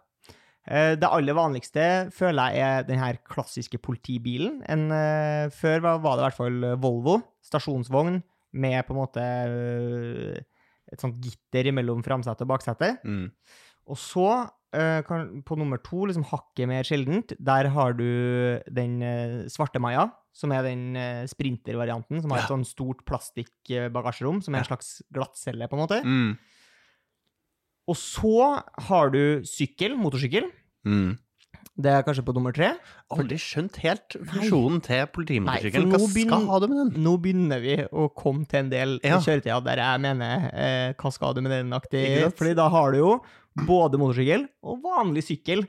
Eh, 0.71 0.95
det 0.95 1.09
aller 1.09 1.35
vanligste 1.35 1.87
føler 2.15 2.55
jeg 2.55 2.63
er 2.67 2.87
den 2.87 3.01
her 3.03 3.19
klassiske 3.27 3.81
politibilen. 3.83 4.61
En, 4.71 4.87
eh, 4.95 5.51
før 5.51 5.83
var, 5.83 6.17
det 6.17 6.23
i 6.23 6.27
hvert 6.29 6.39
fall 6.39 6.69
Volvo, 6.83 7.19
stasjonsvogn, 7.43 8.23
med 8.53 8.85
på 8.87 8.95
en 8.95 9.01
måte 9.01 9.23
eh, 9.25 10.43
et 10.93 11.03
sånt 11.03 11.21
gitter 11.25 11.73
mellom 11.75 12.03
framsete 12.05 12.45
og 12.45 12.53
baksete. 12.53 12.97
Mm. 13.03 13.31
Og 13.93 13.99
så, 13.99 14.29
eh, 14.77 15.01
på 15.03 15.59
nummer 15.59 15.81
to, 15.83 16.05
liksom 16.07 16.27
hakket 16.29 16.69
mer 16.69 16.87
sjeldent, 16.87 17.35
der 17.39 17.71
har 17.75 17.97
du 17.99 18.61
den 18.71 19.03
eh, 19.03 19.49
svarte 19.49 19.81
Maja, 19.83 20.11
som 20.33 20.53
er 20.53 20.63
den 20.69 20.97
eh, 20.97 21.25
sprintervarianten, 21.29 22.23
som 22.23 22.33
har 22.33 22.45
et 22.45 22.53
sånn 22.53 22.67
stort 22.69 23.05
plastikkbagasjerom, 23.09 24.43
som 24.45 24.55
er 24.55 24.63
en 24.63 24.71
slags 24.71 25.01
glattcelle, 25.13 25.69
på 25.69 25.79
en 25.79 25.83
måte. 25.83 26.01
Mm. 26.05 26.37
Og 27.91 27.97
så 27.99 28.63
har 28.89 29.11
du 29.11 29.43
sykkel, 29.49 29.97
motorsykkel. 29.99 30.47
Mm. 30.87 31.19
Det 31.83 31.89
er 31.89 32.03
kanskje 32.05 32.23
på 32.27 32.35
nummer 32.37 32.53
tre. 32.53 32.75
Aldri 33.11 33.39
skjønt 33.41 33.79
helt 33.81 34.15
funksjonen 34.29 34.83
til 34.85 35.07
politimotorsykkelen. 35.15 35.89
Hva 35.91 36.01
skal 36.13 36.61
du 36.61 36.67
med 36.69 36.79
den? 36.83 36.91
Nå 37.03 37.15
begynner 37.25 37.63
vi 37.65 37.77
å 37.89 38.11
komme 38.15 38.45
til 38.47 38.61
en 38.67 38.71
del 38.71 38.99
Ja. 39.03 39.19
kjøretøyer 39.25 39.65
der 39.65 39.81
jeg 39.81 40.01
mener 40.05 40.51
eh, 40.53 40.93
hva 41.01 41.13
skal 41.13 41.33
du 41.35 41.41
med 41.41 41.51
den 41.55 41.73
aktig? 41.73 42.05
Fordi 42.37 42.55
da 42.55 42.69
har 42.69 42.93
du 42.93 42.99
jo 42.99 43.13
både 43.67 43.99
motorsykkel 43.99 44.47
og 44.63 44.83
vanlig 44.85 45.25
sykkel. 45.25 45.65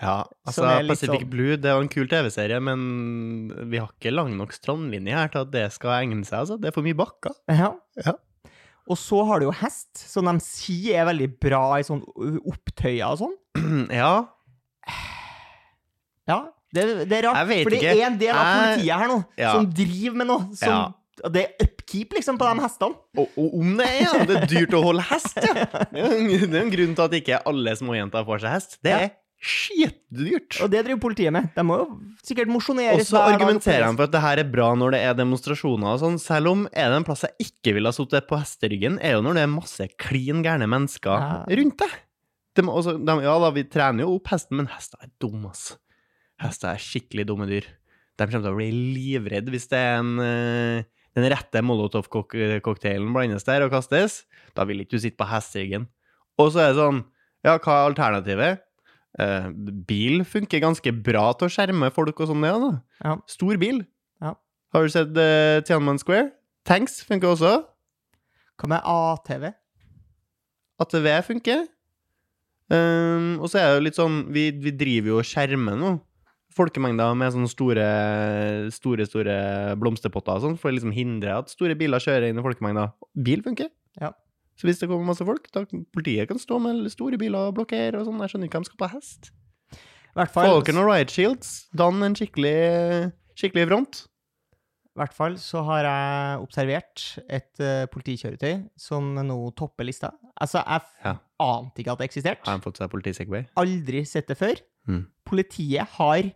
Ja, 0.00 0.24
altså 0.44 0.66
Pacific 0.88 1.20
sånn- 1.22 1.30
Blue 1.30 1.56
det 1.56 1.70
var 1.70 1.80
en 1.84 1.88
kul 1.92 2.08
TV-serie, 2.08 2.58
men 2.60 3.68
vi 3.70 3.78
har 3.78 3.92
ikke 3.92 4.12
lang 4.12 4.34
nok 4.36 4.52
strandlinje 4.56 5.14
her 5.14 5.28
til 5.28 5.44
at 5.44 5.50
det 5.52 5.66
skal 5.72 6.00
egne 6.02 6.24
seg. 6.26 6.40
altså. 6.42 6.56
Det 6.60 6.68
er 6.68 6.72
for 6.74 6.82
mye 6.82 6.96
bakker. 6.98 7.36
Ja. 7.48 7.74
Ja. 8.04 8.16
Og 8.86 8.98
så 9.00 9.18
har 9.26 9.40
du 9.42 9.48
jo 9.48 9.54
hest, 9.58 9.88
som 9.98 10.28
de 10.30 10.36
sier 10.44 11.00
er 11.02 11.08
veldig 11.08 11.26
bra 11.42 11.62
i 11.80 11.86
sånn 11.86 12.04
opptøyer 12.46 13.08
og 13.08 13.18
sånn. 13.24 13.34
ja, 14.00 14.12
Ja, 16.26 16.38
det, 16.74 16.84
det 17.10 17.18
er 17.20 17.26
rart. 17.28 17.50
For 17.62 17.74
det 17.74 17.82
er 17.86 18.04
en 18.08 18.16
del 18.20 18.34
av 18.34 18.46
politiet 18.52 19.00
her 19.02 19.10
nå 19.10 19.18
Ja. 19.38 19.52
som 19.56 19.66
driver 19.70 20.16
med 20.22 20.30
noe 20.32 20.56
som 20.58 20.94
og 21.24 21.32
Det 21.32 21.42
er 21.46 21.64
upkeep, 21.64 22.10
liksom, 22.12 22.36
på 22.36 22.44
de 22.44 22.60
hestene. 22.60 22.92
og, 23.16 23.28
og 23.40 23.54
om 23.56 23.70
det 23.78 23.86
er 23.88 24.02
ja, 24.02 24.24
det 24.28 24.34
er 24.36 24.50
dyrt 24.50 24.74
å 24.76 24.82
holde 24.84 25.04
hest, 25.08 25.38
ja. 25.40 25.54
Det 25.88 26.02
er 26.02 26.58
en, 26.60 26.68
grunn 26.74 26.92
til 26.98 27.04
at 27.06 27.14
ikke 27.16 27.38
alle 27.48 27.72
småjenter 27.78 28.26
får 28.28 28.42
seg 28.42 28.52
hest. 28.52 28.76
Det 28.84 28.92
Ja. 28.92 28.98
er 29.06 29.14
skitdyrt. 29.42 30.56
Og 30.64 30.70
det 30.72 30.80
driver 30.86 31.00
politiet 31.02 31.34
med. 31.34 31.50
De 31.54 31.64
må 31.66 31.76
jo 31.82 31.86
sikkert 32.24 32.50
mosjonere 32.50 32.96
Og 32.96 33.04
så 33.06 33.20
argumenterer 33.20 33.84
han 33.86 33.98
for 33.98 34.08
at 34.08 34.14
det 34.14 34.22
her 34.24 34.42
er 34.42 34.48
bra 34.50 34.70
når 34.78 34.96
det 34.96 35.00
er 35.06 35.18
demonstrasjoner 35.18 35.92
og 35.92 36.00
sånn, 36.02 36.18
selv 36.22 36.52
om 36.54 36.64
er 36.72 36.90
det 36.92 37.00
en 37.02 37.06
plass 37.06 37.26
jeg 37.28 37.48
ikke 37.50 37.76
ville 37.76 37.92
ha 37.92 37.96
sittet 37.96 38.28
på 38.30 38.38
hesteryggen, 38.40 38.98
er 39.04 39.18
jo 39.18 39.24
når 39.26 39.38
det 39.38 39.44
er 39.46 39.52
masse 39.52 39.88
klin 40.02 40.42
gærne 40.46 40.68
mennesker 40.72 41.16
Ja. 41.26 41.44
rundt 41.60 41.78
deg. 41.84 41.96
De, 42.56 42.64
også, 42.64 42.96
de, 42.96 43.16
ja 43.26 43.34
da, 43.42 43.50
vi 43.52 43.66
trener 43.68 44.06
jo 44.06 44.14
opp 44.16 44.30
hesten, 44.32 44.56
men 44.56 44.70
hester 44.72 45.02
er 45.04 45.10
dumme, 45.20 45.50
ass. 45.52 45.74
Hester 46.40 46.72
er 46.72 46.80
skikkelig 46.80 47.26
dumme 47.28 47.48
dyr. 47.50 47.66
De 48.16 48.24
kommer 48.24 48.46
til 48.48 48.54
å 48.54 48.56
bli 48.56 48.70
livredd 48.72 49.50
hvis 49.52 49.68
det 49.68 49.76
er 49.76 49.98
en 50.00 50.14
eh, 50.24 50.86
den 51.16 51.28
rette 51.32 51.60
molotov-cocktailen 51.64 53.12
blandes 53.12 53.44
der 53.44 53.64
og 53.64 53.72
kastes. 53.72 54.22
Da 54.56 54.64
vil 54.68 54.82
ikke 54.82 54.96
du 54.96 55.02
sitte 55.04 55.20
på 55.20 55.28
hesteryggen. 55.28 55.86
Og 56.40 56.50
så 56.52 56.60
er 56.64 56.72
det 56.72 56.80
sånn, 56.80 56.98
ja, 57.46 57.54
hva 57.56 57.76
er 57.76 57.90
alternativet? 57.90 58.62
Eh, 59.16 59.46
bil 59.88 60.24
funker 60.28 60.60
ganske 60.60 60.92
bra 60.92 61.30
til 61.38 61.48
å 61.48 61.52
skjerme 61.52 61.88
folk 61.94 62.18
og 62.20 62.30
sånn, 62.30 62.44
ja 62.44 62.56
da. 62.60 62.72
Ja. 63.04 63.14
Stor 63.30 63.60
bil. 63.60 63.80
Ja. 64.22 64.34
Har 64.74 64.84
du 64.84 64.92
sett 64.92 65.14
uh, 65.16 65.62
Tiananmen 65.64 66.00
Square? 66.02 66.34
Tanks 66.68 67.00
funker 67.06 67.32
også. 67.32 67.54
Hva 68.60 68.68
med 68.72 68.84
ATV? 68.84 69.48
ATV 70.82 71.08
funker. 71.30 71.64
Um, 72.68 73.38
og 73.40 73.48
så 73.48 73.60
er 73.60 73.68
det 73.68 73.74
jo 73.76 73.82
litt 73.84 73.94
sånn 73.94 74.14
Vi, 74.34 74.48
vi 74.58 74.72
driver 74.74 75.12
jo 75.12 75.18
og 75.20 75.28
skjermer 75.28 75.76
nå 75.78 75.92
folkemengder 76.56 77.12
med 77.14 77.30
sånne 77.34 77.50
store, 77.52 77.86
store 78.74 79.04
store 79.06 79.36
blomsterpotter 79.78 80.38
og 80.38 80.44
sånn, 80.44 80.54
for 80.60 80.70
å 80.70 80.76
liksom 80.76 80.94
hindre 80.96 81.34
at 81.42 81.52
store 81.52 81.76
biler 81.78 82.02
kjører 82.02 82.30
inn 82.30 82.40
i 82.40 82.44
folkemengder. 82.44 82.94
Bil 83.26 83.44
funker. 83.44 83.68
Ja. 84.00 84.14
Så 84.56 84.64
hvis 84.68 84.78
det 84.80 84.88
kommer 84.88 85.04
masse 85.10 85.26
folk, 85.28 85.44
da 85.52 85.66
politiet 85.92 86.30
kan 86.30 86.38
stå 86.40 86.56
med 86.64 86.86
store 86.92 87.18
biler 87.20 87.50
og 87.50 87.56
blokkere 87.58 87.98
og 88.00 88.06
sånn. 88.08 88.20
Jeg 88.24 88.32
skjønner 88.32 88.48
ikke 88.48 88.56
hvem 88.60 88.68
skal 88.70 88.80
på 88.80 88.88
hest. 88.94 89.22
I 90.16 90.24
og 90.24 90.30
Få 90.32 90.44
dere 90.64 90.76
noen 90.78 90.88
riot 90.88 91.12
shields. 91.12 91.50
Dann 91.76 92.00
en 92.06 92.16
skikkelig, 92.16 92.54
skikkelig 93.36 93.66
front. 93.68 94.06
hvert 94.96 95.12
fall 95.12 95.34
så 95.36 95.60
har 95.66 95.84
jeg 95.84 96.38
observert 96.40 97.02
et 97.28 97.52
uh, 97.60 97.84
politikjøretøy 97.92 98.62
som 98.80 99.12
nå 99.20 99.36
topper 99.60 99.84
lista. 99.84 100.08
Altså, 100.40 100.62
jeg 100.64 100.80
Ja. 101.04 101.12
ante 101.38 101.82
ikke 101.82 101.92
at 101.92 101.98
det 102.00 102.06
eksisterte. 102.08 102.46
Har 102.48 102.56
de 102.56 102.64
fått 102.64 102.78
seg 102.80 102.88
politisegway? 102.90 103.44
Aldri 103.60 104.00
sett 104.08 104.26
det 104.32 104.38
før. 104.40 104.56
Mm. 104.88 105.02
Politiet 105.28 105.84
har 105.98 106.30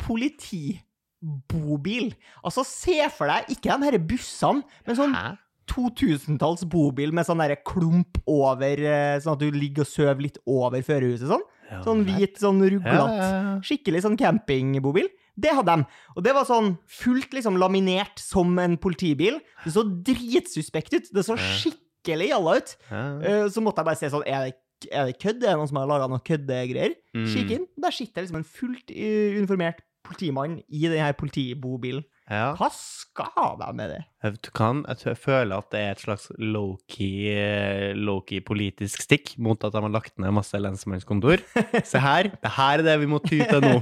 politibobil. 0.00 2.14
Altså, 2.44 2.64
se 2.64 3.04
for 3.12 3.26
deg 3.28 3.44
ikke 3.52 3.68
de 3.76 3.84
her 3.90 3.98
bussene, 4.00 4.62
men 4.86 4.96
sånn 4.96 5.12
Hæ? 5.14 5.36
2000-talls 5.70 6.64
bobil 6.70 7.12
med 7.16 7.26
sånn 7.26 7.40
derre 7.42 7.56
klump 7.66 8.18
over, 8.30 8.78
eh, 8.80 9.18
sånn 9.22 9.34
at 9.36 9.42
du 9.42 9.50
ligger 9.54 9.84
og 9.86 9.90
sover 9.90 10.22
litt 10.26 10.38
over 10.46 10.82
førerhuset 10.84 11.28
sånn. 11.30 11.44
Ja, 11.70 11.78
Sånn 11.82 12.02
hvit, 12.04 12.36
sånn 12.38 12.60
ruglete. 12.60 12.92
ja, 12.92 13.28
ja. 13.30 13.54
Skikkelig 13.64 14.02
sånn 14.04 14.18
campingbobil. 14.20 15.06
Det 15.34 15.50
hadde 15.56 15.72
de. 15.80 15.86
Og 16.14 16.22
det 16.22 16.34
var 16.36 16.44
sånn 16.46 16.74
fullt 16.86 17.32
liksom 17.34 17.56
laminert 17.58 18.20
som 18.20 18.52
en 18.62 18.76
politibil. 18.78 19.40
Det 19.64 19.72
så 19.72 19.82
dritsuspekt 20.06 20.92
ut. 20.94 21.08
Det 21.10 21.24
så 21.26 21.34
skikkelig 21.40 22.28
jalla 22.30 22.58
ut. 22.60 22.76
Eh, 22.92 23.48
Så 23.48 23.64
måtte 23.64 23.80
jeg 23.80 23.88
bare 23.88 23.96
se 23.98 24.10
sånn 24.12 24.22
Er 24.28 24.44
det, 24.52 24.54
er 24.92 25.06
det 25.08 25.18
kødd? 25.18 25.42
Er 25.42 25.54
det 25.54 25.56
noen 25.58 25.68
som 25.72 25.80
har 25.80 25.88
laga 25.90 26.06
noen 26.12 26.22
køddegreier? 26.22 26.94
Mm. 27.16 27.26
Kikk 27.32 27.50
inn. 27.56 27.66
Der 27.80 27.90
sitter 27.90 28.22
liksom 28.22 28.36
en 28.36 28.44
fullt 28.46 28.90
eh, 28.92 29.34
uniformert 29.40 29.80
politimann 30.04 30.60
i 30.68 30.84
denne 30.86 31.10
politibobilen. 31.16 32.04
Ja. 32.24 32.54
Hva 32.56 32.70
skal 32.72 33.58
de 33.60 33.66
med 33.76 33.90
det? 33.92 33.98
Jeg 34.24 34.38
Du 34.40 34.50
kan, 34.56 34.80
jeg 34.88 35.16
føler 35.20 35.58
at 35.58 35.66
det 35.74 35.80
er 35.80 35.90
et 35.92 36.00
slags 36.00 36.30
low-key 36.40 37.28
eh, 37.28 37.92
low-key 37.92 38.40
politisk 38.40 39.02
stikk 39.04 39.34
mot 39.36 39.60
at 39.60 39.74
de 39.74 39.82
har 39.84 39.92
lagt 39.92 40.16
ned 40.16 40.32
masse 40.32 40.56
lensmannskontor. 40.56 41.44
Se 41.84 42.00
her, 42.00 42.30
det 42.32 42.52
her 42.56 42.80
er 42.80 42.86
det 42.86 42.96
vi 43.02 43.10
må 43.10 43.20
ty 43.20 43.42
til 43.44 43.60
nå. 43.60 43.76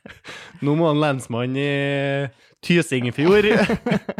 Nå 0.66 0.76
må 0.76 0.90
en 0.90 1.00
lensmann 1.00 1.56
i 1.56 1.70
Tysingfjord 2.60 3.48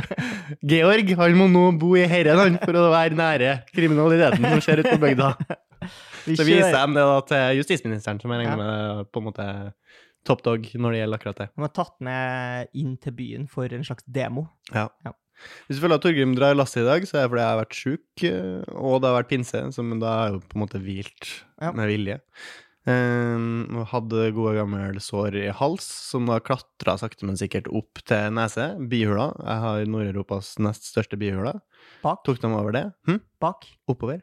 Georg, 0.73 1.13
han 1.21 1.37
må 1.37 1.51
nå 1.53 1.67
bo 1.77 1.93
i 2.01 2.07
herren 2.09 2.41
han, 2.41 2.57
for 2.63 2.81
å 2.81 2.87
være 2.95 3.19
nære 3.19 3.59
kriminaliteten 3.75 4.47
som 4.47 4.65
skjer 4.65 4.81
ute 4.81 4.95
på 4.95 5.03
bygda. 5.05 5.35
Vi 6.25 6.37
Så 6.37 6.47
viser 6.49 6.73
de 6.73 6.97
det 6.97 7.05
da 7.13 7.21
til 7.29 7.61
justisministeren, 7.61 8.21
som 8.21 8.33
jeg 8.33 8.41
regner 8.41 8.57
med 8.61 9.13
på 9.13 9.21
en 9.21 9.29
måte 9.29 9.47
top 10.29 10.43
dog 10.47 10.67
når 10.75 10.93
det 10.95 11.01
gjelder 11.03 11.19
akkurat 11.21 11.41
det. 11.43 11.49
De 11.57 11.65
har 11.65 11.75
tatt 11.77 11.97
med 12.05 12.69
inn 12.77 12.97
til 13.01 13.13
byen 13.17 13.49
for 13.51 13.73
en 13.73 13.85
slags 13.87 14.05
demo. 14.07 14.49
Ja. 14.75 14.89
Ja. 15.07 15.15
Hvis 15.67 15.79
du 15.79 15.85
føler 15.87 15.97
at 15.97 16.03
Torgrim 16.05 16.35
drar 16.37 16.53
lasset 16.59 16.83
i 16.83 16.89
dag, 16.89 17.07
så 17.09 17.17
er 17.17 17.23
det 17.25 17.31
fordi 17.33 17.41
jeg 17.45 17.53
har 17.55 17.61
vært 17.63 17.79
sjuk, 17.79 18.25
eh, 18.29 18.75
og 18.77 18.99
det 19.01 19.09
har 19.09 19.23
vært 19.23 19.31
pinse, 19.31 19.63
som 19.73 19.95
da 20.03 20.11
er 20.27 20.35
jo 20.35 20.43
på 20.45 20.59
en 20.59 20.65
måte 20.67 20.81
hvilt 20.85 21.31
Ja. 21.63 21.71
med 21.73 21.89
vilje. 21.89 22.19
Um, 22.89 23.85
hadde 23.91 24.31
gode 24.33 24.55
gamle 24.57 25.01
sår 25.05 25.37
i 25.37 25.49
hals, 25.53 25.85
som 26.11 26.25
da 26.29 26.39
klatra 26.41 26.95
sakte, 27.01 27.27
men 27.29 27.37
sikkert 27.37 27.69
opp 27.77 28.01
til 28.09 28.33
nese. 28.33 28.71
Bihula. 28.89 29.31
Jeg 29.37 29.61
har 29.65 29.85
Nord-Europas 29.93 30.55
nest 30.65 30.89
største 30.89 31.19
bihula. 31.21 31.59
Bak. 32.03 32.23
Tok 32.25 32.41
dem 32.41 32.55
over 32.57 32.73
det? 32.73 32.87
Hm? 33.09 33.21
Bak. 33.41 33.69
Oppover? 33.91 34.23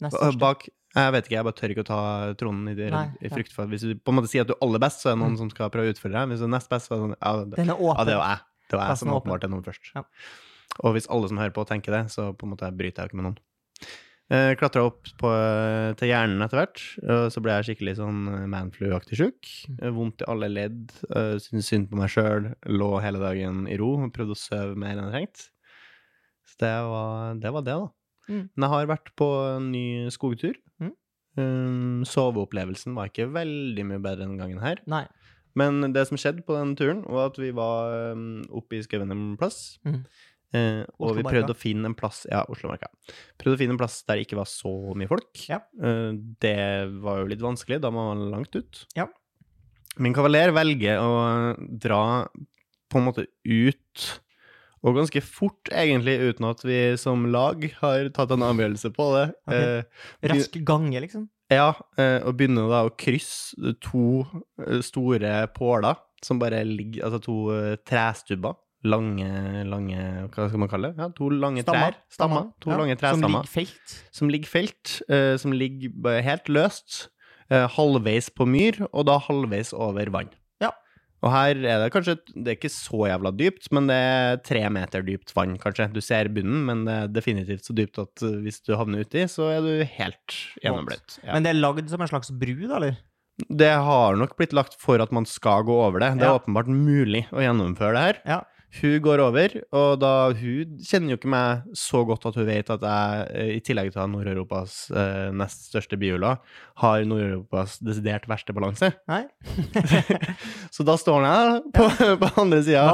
Nest 0.00 0.14
største. 0.14 0.38
Bak 0.38 0.68
Jeg 0.98 1.12
vet 1.14 1.26
ikke, 1.28 1.36
jeg 1.38 1.46
bare 1.48 1.58
tør 1.60 1.72
ikke 1.74 1.84
å 1.84 1.88
ta 1.88 2.00
tronen 2.40 2.68
i, 2.72 2.74
det, 2.78 2.90
Nei, 2.94 3.04
i 3.22 3.30
frykt 3.32 3.52
for 3.54 3.66
Hvis 3.70 3.86
du 3.86 3.94
på 3.94 4.12
en 4.12 4.18
måte 4.18 4.30
sier 4.32 4.42
at 4.44 4.50
du 4.50 4.54
er 4.56 4.62
aller 4.66 4.82
best, 4.82 5.02
så 5.04 5.10
er 5.10 5.16
det 5.16 5.22
noen 5.22 5.36
Mm. 5.36 5.40
som 5.44 5.50
skal 5.54 5.70
prøve 5.74 5.88
å 5.90 5.94
utfordre 5.94 6.18
deg. 6.20 6.32
Hvis 6.34 6.42
du 6.42 6.46
er 6.48 6.54
nest 6.56 6.68
best, 6.72 6.88
så 6.88 6.94
er 6.94 6.98
det 6.98 7.04
sånn 7.06 7.16
Ja, 7.22 7.32
det, 7.44 7.56
Den 7.56 7.70
er 7.70 7.74
ja, 7.74 7.80
åpen. 7.92 8.06
det 8.06 8.16
var 8.18 8.28
jeg. 8.34 8.44
Det 8.68 8.76
var 8.78 8.88
jeg 8.92 8.98
som 8.98 9.08
åpen. 9.08 9.18
åpenbart 9.22 9.44
er 9.44 9.48
nummer 9.54 9.64
først. 9.70 9.92
Ja. 9.94 10.02
Og 10.84 10.92
hvis 10.94 11.08
alle 11.10 11.28
som 11.28 11.38
hører 11.38 11.54
på, 11.56 11.64
tenker 11.66 11.90
det, 11.96 12.02
så 12.12 12.32
på 12.36 12.44
en 12.46 12.52
måte 12.56 12.68
bryter 12.76 13.02
jeg 13.02 13.08
jo 13.08 13.10
ikke 13.12 13.20
med 13.22 13.28
noen. 13.30 13.38
Eh, 14.30 14.54
Klatra 14.60 14.82
opp 14.84 15.06
på, 15.16 15.28
til 15.96 16.08
hjernen 16.10 16.42
etter 16.44 16.58
hvert, 16.60 16.80
så 17.32 17.40
ble 17.40 17.54
jeg 17.56 17.64
skikkelig 17.70 17.94
sånn 17.96 18.18
eh, 18.28 18.42
manflu-aktig 18.52 19.16
sjuk. 19.16 19.48
Mm. 19.70 19.78
Eh, 19.80 19.90
Vondt 19.96 20.20
i 20.20 20.26
alle 20.28 20.50
ledd, 20.52 20.92
eh, 21.08 21.38
syntes 21.40 21.70
synd 21.72 21.88
på 21.88 21.96
meg 21.96 22.10
sjøl, 22.12 22.50
lå 22.68 22.90
hele 23.00 23.18
dagen 23.22 23.62
i 23.72 23.78
ro, 23.80 23.94
prøvde 24.12 24.36
å 24.36 24.42
sove 24.42 24.76
mer 24.76 24.98
enn 24.98 25.08
jeg 25.08 25.14
trengte. 25.16 25.48
Så 26.44 26.60
det 26.60 26.74
var 26.92 27.34
det, 27.40 27.52
var 27.56 27.62
det 27.64 27.78
da. 27.80 27.88
Mm. 28.28 28.44
Men 28.52 28.66
jeg 28.66 28.74
har 28.74 28.90
vært 28.92 29.12
på 29.18 29.28
en 29.56 29.70
ny 29.72 29.86
skogtur. 30.14 30.56
Mm. 30.82 30.94
Um, 31.38 32.06
soveopplevelsen 32.08 32.96
var 32.96 33.10
ikke 33.10 33.28
veldig 33.34 33.84
mye 33.88 34.02
bedre 34.04 34.24
denne 34.24 34.40
gangen 34.40 34.62
her. 34.62 34.82
Nei. 34.90 35.04
Men 35.58 35.80
det 35.94 36.06
som 36.08 36.18
skjedde 36.20 36.44
på 36.46 36.56
den 36.56 36.74
turen, 36.78 37.04
var 37.08 37.32
at 37.32 37.38
vi 37.40 37.52
var 37.56 38.14
um, 38.14 38.42
oppe 38.60 38.78
i 38.78 38.82
skauen 38.84 39.14
en 39.14 39.30
plass. 39.40 39.78
Mm. 39.86 40.02
Uh, 40.48 40.84
og 41.04 41.18
vi 41.18 41.24
prøvde 41.26 41.52
å 41.52 41.58
finne 41.58 41.90
en 41.90 41.96
plass 41.96 42.22
Ja, 42.24 42.40
Oslomarka. 42.48 42.88
Prøvde 43.36 43.58
å 43.58 43.60
finne 43.60 43.74
en 43.76 43.80
plass 43.80 43.98
der 44.08 44.16
det 44.16 44.24
ikke 44.24 44.38
var 44.38 44.48
så 44.48 44.72
mye 44.96 45.10
folk. 45.10 45.28
Ja. 45.50 45.60
Uh, 45.76 46.14
det 46.40 46.58
var 47.04 47.22
jo 47.22 47.32
litt 47.32 47.44
vanskelig, 47.44 47.82
da 47.84 47.92
var 47.92 48.14
man 48.14 48.30
langt 48.32 48.56
ut. 48.56 48.84
Ja. 48.96 49.08
Min 49.98 50.14
kavaler 50.16 50.54
velger 50.54 51.02
å 51.02 51.12
dra 51.58 52.02
på 52.88 53.00
en 53.00 53.08
måte 53.08 53.26
ut, 53.44 54.06
og 54.82 54.94
ganske 54.98 55.20
fort 55.24 55.70
egentlig, 55.74 56.16
uten 56.30 56.46
at 56.48 56.62
vi 56.64 56.78
som 57.00 57.26
lag 57.32 57.64
har 57.80 58.08
tatt 58.14 58.30
en 58.36 58.44
avgjørelse 58.46 58.92
på 58.94 59.08
det. 59.16 59.26
Okay. 59.48 59.82
Eh, 59.82 60.30
Rask 60.32 60.58
gange, 60.68 61.00
liksom. 61.02 61.28
ja, 61.50 61.72
eh, 61.98 62.20
og 62.22 62.36
begynner 62.38 62.68
da 62.70 62.84
å 62.86 62.94
krysse 62.94 63.74
to 63.82 64.22
eh, 64.62 64.78
store 64.84 65.46
påler 65.56 65.98
som 66.24 66.38
bare 66.40 66.64
ligger 66.66 67.04
Altså 67.06 67.20
to 67.22 67.34
uh, 67.54 67.76
trestubber. 67.86 68.56
Lange, 68.86 69.26
lange 69.66 69.98
Hva 70.30 70.48
skal 70.48 70.60
man 70.62 70.70
kalle 70.70 70.92
det? 70.92 71.02
Ja, 71.02 71.08
to 71.14 71.28
lange 71.34 71.62
Stammer. 71.62 71.94
trær. 71.94 72.00
Stammer. 72.14 72.44
To 72.62 72.70
Ja, 72.70 72.76
lange 72.78 72.96
Som 72.98 73.22
ligger 73.22 73.46
felt. 73.50 73.94
Som 74.14 74.28
ligger 74.30 74.46
felt. 74.48 75.02
eh, 75.10 75.36
som 75.36 75.52
ligger 75.52 76.22
helt 76.22 76.48
løst. 76.48 77.08
eh, 77.50 77.66
halvveis 77.66 78.28
på 78.30 78.46
myr, 78.46 78.86
og 78.92 79.06
da 79.06 79.18
halvveis 79.18 79.72
over 79.72 80.10
vann. 80.10 80.28
Og 81.18 81.32
her 81.34 81.56
er 81.66 81.80
det 81.82 81.88
kanskje 81.90 82.14
Det 82.30 82.52
er 82.52 82.56
ikke 82.58 82.70
så 82.70 83.00
jævla 83.10 83.32
dypt, 83.34 83.66
men 83.74 83.88
det 83.90 83.96
er 83.98 84.36
tre 84.46 84.60
meter 84.70 85.02
dypt 85.02 85.32
vann, 85.34 85.56
kanskje. 85.58 85.88
Du 85.92 86.00
ser 86.04 86.28
bunnen, 86.30 86.60
men 86.68 86.84
det 86.86 86.94
er 86.94 87.08
definitivt 87.16 87.66
så 87.66 87.74
dypt 87.74 87.98
at 87.98 88.22
eh, 88.22 88.36
hvis 88.44 88.60
du 88.62 88.74
havner 88.78 89.02
uti, 89.02 89.24
så 89.26 89.48
er 89.56 89.60
du 89.66 89.72
helt 89.98 90.36
gjennombløt. 90.62 91.18
Ja. 91.24 91.32
Men 91.34 91.42
det 91.42 91.50
er 91.54 91.58
lagd 91.62 91.90
som 91.90 92.00
en 92.04 92.08
slags 92.12 92.30
bru, 92.30 92.54
da, 92.68 92.76
eller? 92.78 93.00
Det 93.50 93.70
har 93.86 94.16
nok 94.18 94.36
blitt 94.38 94.54
lagt 94.54 94.74
for 94.82 94.98
at 95.02 95.12
man 95.14 95.26
skal 95.26 95.62
gå 95.66 95.74
over 95.74 96.00
det. 96.02 96.12
Det 96.18 96.26
er 96.26 96.32
Ja. 96.32 96.38
åpenbart 96.38 96.66
mulig 96.70 97.26
å 97.34 97.42
gjennomføre 97.42 97.94
det 97.94 98.04
her. 98.06 98.22
Ja. 98.26 98.40
Hun 98.68 98.98
går 99.00 99.20
over, 99.24 99.52
og 99.72 99.94
da 100.02 100.08
hun 100.36 100.74
kjenner 100.84 101.14
jo 101.14 101.16
ikke 101.16 101.30
meg 101.32 101.62
så 101.78 102.02
godt 102.04 102.26
at 102.28 102.36
hun 102.36 102.44
vet 102.46 102.68
at 102.74 102.82
jeg, 102.84 103.46
i 103.56 103.60
tillegg 103.64 103.88
til 103.94 104.00
å 104.00 104.02
ha 104.04 104.08
Nord-Europas 104.12 104.74
eh, 104.92 105.30
nest 105.32 105.70
største 105.70 105.96
bihula, 105.98 106.34
har 106.82 107.06
Nord-Europas 107.08 107.78
desidert 107.80 108.26
verste 108.28 108.52
balanse. 108.52 108.90
Nei? 109.08 109.22
Så 110.74 110.84
da 110.86 110.98
står 111.00 111.24
han 111.24 111.28
her 111.32 111.62
på, 111.74 111.86
på 112.22 112.28
andre 112.44 112.60
sida 112.66 112.84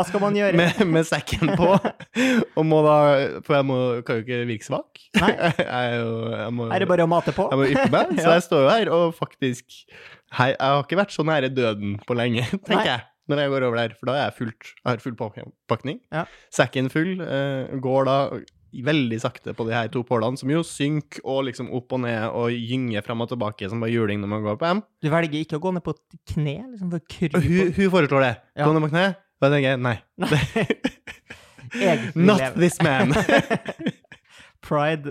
med, 0.54 0.78
med 0.94 1.08
sekken 1.08 1.52
på, 1.58 1.72
og 2.58 2.68
må 2.70 2.78
da 2.86 2.96
For 3.44 3.58
jeg 3.58 3.66
må, 3.68 3.78
kan 4.06 4.20
jo 4.20 4.24
ikke 4.24 4.38
virke 4.48 4.68
svak. 4.68 5.02
Nei. 5.18 5.32
Jeg 5.58 5.98
jo 5.98 6.12
jeg 6.38 6.52
må, 6.54 6.68
Er 6.70 6.84
det 6.84 6.88
bare 6.90 7.06
å 7.06 7.10
mate 7.10 7.34
på? 7.34 7.48
jeg 7.50 7.60
må 7.60 7.66
yppe 7.74 7.90
meg, 7.92 8.14
så 8.20 8.28
Ja. 8.30 8.36
jeg 8.38 8.46
står 8.46 8.62
jo 8.62 8.70
her 8.70 8.92
og 8.94 9.10
faktisk 9.18 9.66
hei, 10.38 10.52
Jeg 10.54 10.62
har 10.62 10.86
ikke 10.86 10.98
vært 11.02 11.14
så 11.18 11.26
nære 11.26 11.50
døden 11.54 11.98
på 12.06 12.16
lenge, 12.18 12.46
tenker 12.62 12.78
Nei. 12.78 12.86
jeg. 12.94 13.04
Når 13.30 13.40
jeg 13.40 13.52
går 13.54 13.64
over 13.68 13.80
der, 13.80 13.94
for 13.96 14.10
da 14.10 14.18
er 14.18 14.26
jeg 14.26 14.36
fullt, 14.40 14.74
jeg 14.76 14.88
har 14.90 15.00
full 15.00 15.14
påpakning. 15.16 15.54
pakning. 15.70 16.00
Ja. 16.12 16.26
Sekken 16.52 16.90
full. 16.92 17.16
Uh, 17.22 17.72
går 17.80 18.04
da 18.08 18.18
veldig 18.84 19.18
sakte 19.22 19.54
på 19.54 19.66
de 19.68 19.74
her 19.76 19.88
to 19.92 20.02
pålene, 20.06 20.38
som 20.40 20.50
jo 20.50 20.62
synker 20.66 21.22
og 21.30 21.44
liksom 21.48 21.70
opp 21.76 21.94
og 21.94 22.02
ned 22.04 22.26
og 22.34 22.54
gynger 22.54 23.04
fram 23.06 23.22
og 23.24 23.30
tilbake 23.30 23.68
som 23.70 23.82
bare 23.82 23.94
juling 23.94 24.20
når 24.22 24.32
man 24.32 24.46
går 24.46 24.58
på 24.60 24.70
M. 24.72 24.82
Du 25.04 25.10
velger 25.12 25.44
ikke 25.44 25.60
å 25.60 25.62
gå 25.62 25.74
ned 25.76 25.84
på 25.86 25.94
kne? 26.34 26.56
liksom 26.72 26.90
for 26.90 27.38
Og 27.38 27.46
hun, 27.46 27.74
hun 27.76 27.92
foreslår 27.94 28.26
det. 28.26 28.34
Ja. 28.58 28.66
Gå 28.66 28.74
ned 28.74 28.86
på 28.88 28.92
kne. 28.94 29.06
Jeg 29.44 29.52
tenker 29.52 29.82
nei. 29.84 29.96
Jeg 31.74 31.98
vil 32.14 32.26
Not 32.26 32.58
this 32.58 32.80
man. 32.82 33.14
Pride. 34.64 35.10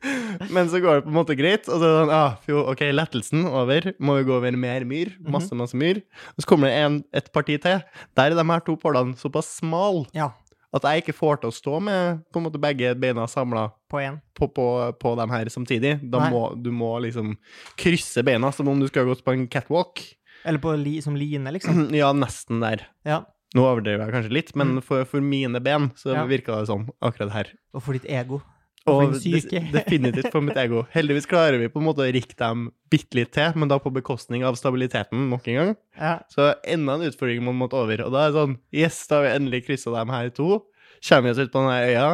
Men 0.54 0.68
så 0.72 0.80
går 0.82 0.98
det 1.00 1.04
på 1.06 1.12
en 1.12 1.18
måte 1.18 1.36
greit. 1.38 1.68
Og 1.68 1.76
så 1.78 1.82
er 1.84 1.90
det 1.92 1.98
sånn, 2.02 2.12
ah, 2.16 2.38
jo, 2.50 2.62
ok, 2.72 2.82
lettelsen 2.96 3.44
over. 3.50 3.90
Må 4.02 4.18
jo 4.20 4.28
gå 4.30 4.38
over 4.38 4.56
mer 4.58 4.86
myr. 4.88 5.12
Masse, 5.20 5.54
masse 5.58 5.76
myr. 5.78 6.00
Og 6.34 6.44
så 6.44 6.50
kommer 6.50 6.70
det 6.72 6.78
en, 6.84 6.96
et 7.14 7.28
parti 7.34 7.58
til. 7.62 7.84
Der 8.16 8.32
er 8.32 8.38
de 8.40 8.46
her 8.50 8.64
to 8.66 8.76
pålene 8.80 9.14
såpass 9.20 9.52
smale 9.60 10.06
Ja, 10.16 10.32
at 10.74 10.82
jeg 10.88 11.04
ikke 11.04 11.14
får 11.14 11.36
til 11.44 11.52
å 11.52 11.54
stå 11.54 11.76
med 11.86 12.24
på 12.34 12.40
en 12.40 12.46
måte 12.48 12.58
begge 12.58 12.96
beina 12.98 13.28
samla 13.30 13.68
på 13.92 14.00
på, 14.34 14.48
på, 14.50 14.64
på 14.98 15.12
dem 15.20 15.30
her 15.30 15.46
samtidig. 15.52 15.92
Da 16.10 16.24
må, 16.32 16.48
du 16.58 16.72
må 16.74 16.96
liksom 17.04 17.36
krysse 17.78 18.24
beina 18.26 18.50
som 18.50 18.66
om 18.72 18.80
du 18.82 18.88
skulle 18.88 19.06
ha 19.06 19.12
gått 19.12 19.22
på 19.22 19.36
en 19.36 19.44
catwalk. 19.46 20.02
Eller 20.44 20.58
på 20.58 20.74
li, 20.76 20.96
som 21.04 21.14
line, 21.16 21.46
liksom. 21.54 21.86
Ja, 22.00 22.10
nesten 22.16 22.58
der. 22.64 22.82
Ja. 23.06 23.20
Nå 23.54 23.62
overdriver 23.68 24.08
jeg 24.08 24.16
kanskje 24.16 24.34
litt, 24.34 24.50
men 24.58 24.80
for, 24.82 25.06
for 25.06 25.22
mine 25.22 25.60
ben 25.62 25.92
så 25.94 26.10
Mm. 26.10 26.16
Ja. 26.18 26.24
virka 26.26 26.56
det 26.58 26.66
sånn 26.72 26.88
akkurat 26.98 27.30
her. 27.36 27.52
Og 27.70 27.84
for 27.86 27.94
ditt 27.94 28.08
ego. 28.10 28.40
Og 28.84 29.14
definitivt 29.16 30.28
for 30.28 30.44
mitt 30.44 30.58
ego. 30.60 30.82
Heldigvis 30.92 31.28
klarer 31.28 31.56
vi 31.60 31.70
på 31.72 31.80
en 31.80 31.86
måte 31.86 32.04
å 32.04 32.10
rikke 32.12 32.36
dem 32.36 32.66
bitte 32.92 33.16
litt 33.16 33.32
til, 33.32 33.54
men 33.56 33.70
da 33.70 33.78
på 33.80 33.92
bekostning 33.94 34.44
av 34.44 34.58
stabiliteten 34.60 35.30
nok 35.30 35.48
en 35.48 35.56
gang. 35.60 35.72
Ja. 35.96 36.18
Så 36.32 36.50
enda 36.68 36.98
en 36.98 37.06
utfordring 37.08 37.40
man 37.46 37.56
måtte 37.62 37.80
over. 37.80 38.04
Og 38.04 38.12
da 38.12 38.26
er 38.26 38.34
det 38.34 38.42
sånn 38.42 38.58
Yes, 38.76 39.00
da 39.08 39.20
har 39.20 39.26
vi 39.26 39.32
endelig 39.38 39.64
kryssa 39.70 39.94
dem 39.94 40.12
her 40.12 40.28
to. 40.36 40.60
Kommer 41.00 41.30
vi 41.30 41.32
oss 41.32 41.40
ut 41.40 41.54
på 41.54 41.64
denne 41.64 41.80
øya. 41.88 42.06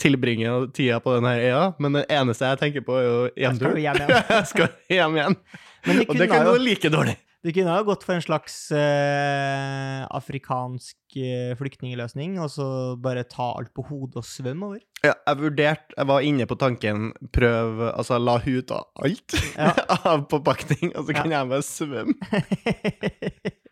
Tilbringer 0.00 0.66
tida 0.74 0.96
på 1.04 1.12
denne 1.18 1.36
øya. 1.42 1.60
Men 1.78 2.00
det 2.00 2.06
eneste 2.12 2.48
jeg 2.54 2.62
tenker 2.62 2.88
på, 2.88 2.96
er 2.98 3.06
jo 3.10 3.20
Jeg 3.44 3.60
skal 3.60 3.78
hjem 3.84 4.00
igjen. 4.00 4.16
Jeg 4.32 4.50
skal 4.54 4.96
hjem 4.96 5.20
igjen. 5.20 5.38
Og 6.08 6.16
det 6.16 6.30
kan 6.32 6.48
jo 6.48 6.56
gå 6.56 6.64
like 6.64 6.92
dårlig. 6.92 7.18
Du 7.44 7.50
kunne 7.52 7.68
ha 7.74 7.82
gått 7.84 8.06
for 8.06 8.16
en 8.16 8.22
slags 8.24 8.54
eh, 8.72 10.00
afrikansk 10.16 11.16
eh, 11.20 11.50
flyktningløsning, 11.58 12.38
og 12.40 12.48
så 12.48 12.66
bare 13.04 13.26
ta 13.28 13.50
alt 13.58 13.68
på 13.76 13.84
hodet 13.90 14.16
og 14.22 14.24
svømme 14.24 14.70
over. 14.70 14.80
Ja, 15.04 15.12
jeg 15.28 15.36
vurderte 15.42 15.92
Jeg 15.98 16.08
var 16.08 16.24
inne 16.24 16.46
på 16.48 16.56
tanken 16.56 17.10
prøv 17.36 17.82
Altså, 17.90 18.16
la 18.16 18.38
hun 18.40 18.62
ta 18.64 18.78
alt 19.04 19.34
Ja. 19.58 19.74
av 20.14 20.24
påpakning, 20.32 20.94
og 20.96 21.04
så 21.04 21.12
Ja. 21.12 21.20
kan 21.20 21.36
jeg 21.36 21.50
bare 21.52 21.66
svømme. 21.68 22.16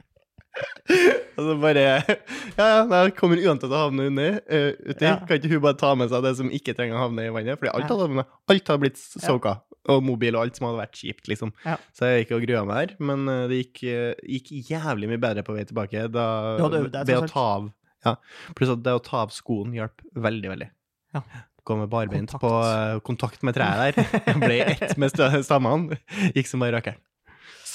Og 1.38 1.44
så 1.46 1.56
bare 1.62 1.82
Ja, 1.82 2.66
ja, 2.66 2.78
da 2.88 3.02
kommer 3.16 3.40
uansett 3.40 3.68
til 3.68 3.76
å 3.76 3.82
havne. 3.86 4.08
Uh, 4.46 4.72
uti. 4.84 5.04
Ja. 5.06 5.16
Kan 5.26 5.38
ikke 5.38 5.52
hun 5.54 5.62
bare 5.64 5.78
ta 5.80 5.92
med 5.98 6.10
seg 6.12 6.24
det 6.26 6.32
som 6.40 6.50
ikke 6.52 6.74
trenger 6.78 6.98
å 6.98 7.04
havne 7.06 7.28
i 7.28 7.34
vannet? 7.34 7.60
Fordi 7.60 7.72
alt 7.72 7.92
hadde, 7.92 8.24
alt 8.52 8.72
hadde 8.72 8.82
blitt 8.82 9.00
soka. 9.00 9.60
Og 9.90 10.02
mobil 10.06 10.36
og 10.38 10.44
alt 10.44 10.58
som 10.58 10.68
hadde 10.68 10.78
vært 10.78 10.98
kjipt, 11.00 11.26
liksom. 11.30 11.50
Så 11.96 12.10
jeg 12.10 12.22
gikk 12.22 12.36
og 12.36 12.44
grua 12.46 12.64
meg 12.68 12.76
her. 12.78 12.92
Men 13.02 13.24
eh, 13.30 13.44
det 13.50 13.62
gikk, 13.64 13.80
eh, 13.90 14.34
gikk 14.36 14.52
jævlig 14.70 15.08
mye 15.10 15.22
bedre 15.22 15.42
på 15.46 15.56
vei 15.56 15.64
tilbake. 15.66 16.04
Da, 16.14 16.26
øvd 16.68 16.92
deg, 16.92 17.08
det 17.08 17.16
å 17.18 17.24
ta 17.30 17.46
av 17.56 17.72
Ja. 18.06 18.12
Pluss 18.58 18.70
at 18.76 18.84
det 18.86 18.94
å 18.94 19.02
ta 19.02 19.24
av 19.24 19.34
skoen 19.34 19.74
hjalp 19.74 20.04
veldig, 20.14 20.52
veldig. 20.54 20.68
Ja. 21.16 21.24
Gå 21.66 21.76
med 21.78 21.90
barbeint 21.90 22.32
på 22.42 22.50
uh, 22.50 22.98
kontakt 23.06 23.42
med 23.46 23.54
treet 23.58 23.98
der. 23.98 24.38
Ble 24.42 24.60
ett 24.66 24.94
med 24.98 25.14
stammene. 25.46 25.98
Gikk 26.34 26.50
som 26.50 26.62
bare 26.62 26.78
rakkeren. 26.78 27.02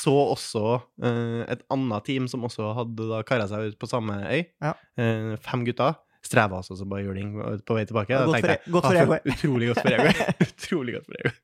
Så 0.07 0.13
også 0.15 0.61
eh, 1.03 1.41
et 1.51 1.63
annet 1.73 2.05
team 2.07 2.27
som 2.31 2.45
også 2.47 2.69
hadde 2.77 3.07
da 3.09 3.21
kara 3.27 3.47
seg 3.49 3.73
ut 3.73 3.79
på 3.81 3.89
samme 3.91 4.15
øy. 4.23 4.45
Ja. 4.63 4.71
Eh, 4.99 5.33
fem 5.43 5.65
gutter. 5.67 5.97
Streva 6.23 6.59
altså 6.61 6.75
som 6.79 6.89
bare 6.91 7.05
juling 7.05 7.35
på 7.67 7.75
vei 7.77 7.83
tilbake. 7.87 8.15
Da 8.15 8.25
Godt 8.27 8.39
for- 8.39 8.53
jeg, 8.55 8.71
godt 8.71 8.87
for 8.87 9.17
ah. 9.17 9.27
Utrolig 9.33 9.69
godt 9.73 9.83
for 9.83 9.97
ego. 9.97 10.15
Utrolig 10.47 10.95
godt 10.97 11.11
for 11.11 11.19
ego. 11.21 11.35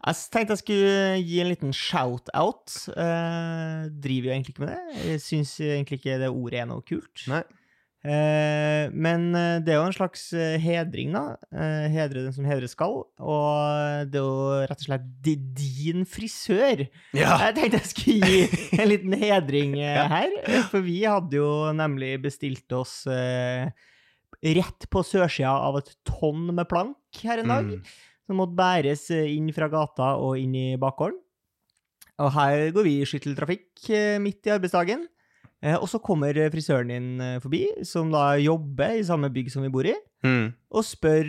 Jeg 0.00 0.16
tenkte 0.32 0.54
jeg 0.54 0.60
skulle 0.62 1.00
gi 1.28 1.40
en 1.42 1.50
liten 1.50 1.72
shout-out. 1.76 2.76
Eh, 2.94 3.88
driver 4.00 4.30
jo 4.30 4.34
egentlig 4.34 4.54
ikke 4.54 4.64
med 4.64 4.72
det. 4.72 5.00
Jeg 5.10 5.20
syns 5.24 5.54
egentlig 5.60 6.00
ikke 6.00 6.18
det 6.22 6.30
ordet 6.32 6.62
er 6.62 6.70
noe 6.70 6.84
kult. 6.88 7.26
Nei. 7.28 7.42
Eh, 8.00 8.88
men 8.96 9.26
eh, 9.36 9.58
det 9.60 9.74
er 9.74 9.76
jo 9.76 9.88
en 9.90 9.94
slags 9.94 10.22
eh, 10.32 10.56
hedring, 10.62 11.12
da. 11.12 11.36
Hedre 11.92 12.24
den 12.24 12.34
som 12.34 12.46
hedre 12.48 12.68
skal. 12.70 13.02
Og 13.20 14.08
det 14.10 14.20
er 14.20 14.24
jo 14.24 14.64
rett 14.70 14.84
og 14.84 14.88
slett 14.88 15.06
din 15.26 16.06
frisør. 16.08 16.86
Ja. 17.16 17.36
Jeg 17.48 17.56
tenkte 17.58 17.82
jeg 17.82 17.90
skulle 17.92 18.32
gi 18.32 18.80
en 18.80 18.90
liten 18.90 19.16
hedring 19.20 19.76
her. 20.14 20.32
For 20.72 20.84
vi 20.86 21.02
hadde 21.04 21.40
jo 21.40 21.50
nemlig 21.76 22.14
bestilt 22.24 22.72
oss 22.76 23.02
rett 24.40 24.86
på 24.88 25.02
sørsida 25.04 25.52
av 25.52 25.82
et 25.82 25.92
tonn 26.08 26.48
med 26.54 26.68
plank 26.70 27.24
her 27.26 27.42
en 27.42 27.52
dag. 27.52 27.74
Mm. 27.74 27.96
Som 28.30 28.40
måtte 28.40 28.56
bæres 28.56 29.08
inn 29.10 29.50
fra 29.52 29.68
gata 29.68 30.14
og 30.22 30.38
inn 30.40 30.54
i 30.56 30.68
bakgården. 30.80 31.18
Og 32.20 32.28
her 32.36 32.68
går 32.76 32.84
vi 32.84 32.98
i 33.00 33.06
skytteltrafikk 33.08 33.88
midt 34.20 34.46
i 34.46 34.52
arbeidsdagen. 34.52 35.06
Eh, 35.62 35.76
Og 35.76 35.88
så 35.92 35.98
kommer 36.00 36.32
eh, 36.36 36.48
frisøren 36.50 36.88
din 36.88 37.20
eh, 37.20 37.38
forbi, 37.42 37.66
som 37.84 38.10
da 38.12 38.34
jobber 38.40 38.96
i 38.96 39.02
samme 39.04 39.28
bygg 39.32 39.50
som 39.52 39.62
vi 39.62 39.68
bor 39.72 39.84
i, 39.84 39.94
Mm. 40.24 40.50
og 40.76 40.82
spør 40.84 41.28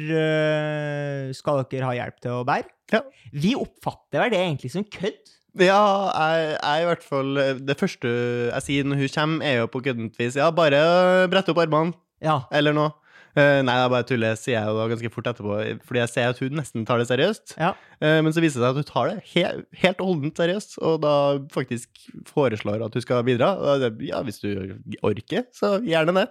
skal 1.36 1.62
dere 1.72 1.88
ha 1.88 1.94
hjelp 1.96 2.18
til 2.24 2.34
å 2.36 2.46
bære. 2.48 2.68
Ja. 2.92 3.00
Vi 3.32 3.54
oppfatter 3.56 4.20
vel 4.20 4.34
det 4.34 4.42
egentlig 4.42 4.72
som 4.74 4.84
kødd. 4.84 5.32
Ja, 5.64 5.78
jeg, 6.16 6.58
jeg 6.64 6.82
i 6.84 6.86
hvert 6.88 7.04
fall 7.04 7.32
Det 7.60 7.76
første 7.76 8.08
jeg 8.54 8.64
sier 8.64 8.86
når 8.88 9.02
hun 9.02 9.10
kommer, 9.16 9.44
er 9.48 9.58
jo 9.60 9.66
på 9.68 9.82
køddent 9.84 10.16
vis 10.16 10.38
Ja, 10.40 10.46
bare 10.56 11.28
brette 11.32 11.52
opp 11.52 11.60
armene, 11.60 11.92
Ja. 12.24 12.38
eller 12.56 12.72
noe. 12.78 12.94
Eh, 13.32 13.62
nei, 13.64 13.76
det 13.78 13.84
er 13.86 13.94
bare 13.94 14.08
tuller, 14.08 14.36
sier 14.40 14.58
jeg 14.58 14.68
jo 14.68 14.80
da 14.80 14.88
ganske 14.92 15.12
fort 15.14 15.30
etterpå, 15.32 15.58
fordi 15.88 16.02
jeg 16.02 16.12
ser 16.12 16.34
at 16.34 16.42
hun 16.44 16.58
nesten 16.60 16.88
tar 16.88 17.00
det 17.00 17.08
seriøst. 17.12 17.56
ja. 17.60 17.74
Uh, 18.02 18.18
men 18.26 18.34
så 18.34 18.42
viser 18.42 18.58
det 18.58 18.66
seg 18.66 18.72
at 18.74 18.80
hun 18.80 18.88
tar 18.90 19.10
det 19.12 19.18
he 19.30 19.42
helt 19.84 20.00
og 20.02 20.08
holdent 20.10 20.40
seriøst, 20.42 20.80
og 20.82 20.96
da 21.04 21.14
faktisk 21.54 22.08
foreslår 22.26 22.82
at 22.82 22.96
hun 22.98 23.04
skal 23.06 23.22
bidra. 23.28 23.52
Uh, 23.62 23.86
ja, 24.02 24.24
hvis 24.26 24.42
du 24.42 24.74
orker, 25.06 25.46
så 25.54 25.76
gjerne 25.86 26.16
det. 26.18 26.26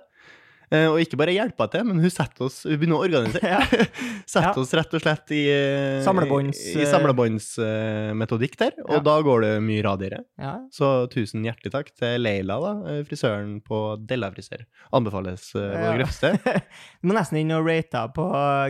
Eh, 0.70 0.86
og 0.86 1.00
ikke 1.02 1.18
bare 1.18 1.32
hjelpe 1.34 1.66
til, 1.72 1.82
men 1.84 1.98
hun 1.98 2.10
setter 2.14 2.44
oss 2.46 2.60
Hun 2.62 2.76
begynner 2.78 3.00
å 3.00 3.02
organisere. 3.02 3.42
Ja. 3.42 3.58
setter 4.30 4.54
Ja. 4.54 4.62
oss 4.62 4.70
rett 4.78 4.92
og 4.94 5.02
slett 5.02 5.32
i 5.34 5.40
eh, 5.50 5.98
I 5.98 6.84
samlebåndsmetodikk 6.86 8.54
der, 8.60 8.72
og 8.86 8.92
Ja. 8.98 9.00
da 9.00 9.16
går 9.26 9.40
det 9.42 9.52
mye 9.66 9.82
radigere. 9.82 10.20
ja. 10.38 10.52
Så 10.70 11.08
tusen 11.10 11.42
hjertelig 11.44 11.72
takk 11.74 11.90
til 11.98 12.22
Leila, 12.22 12.60
da, 12.62 12.72
eh, 12.92 13.02
frisøren 13.02 13.60
på 13.66 13.96
Della 14.06 14.30
frisør. 14.30 14.64
Anbefales 14.94 15.50
på 15.52 15.58
det 15.60 15.94
grøvste. 15.98 16.32
Du 17.02 17.08
må 17.10 17.14
nesten 17.18 17.38
inn 17.42 17.50
og 17.52 17.66
rate 17.66 18.06
på 18.14 18.26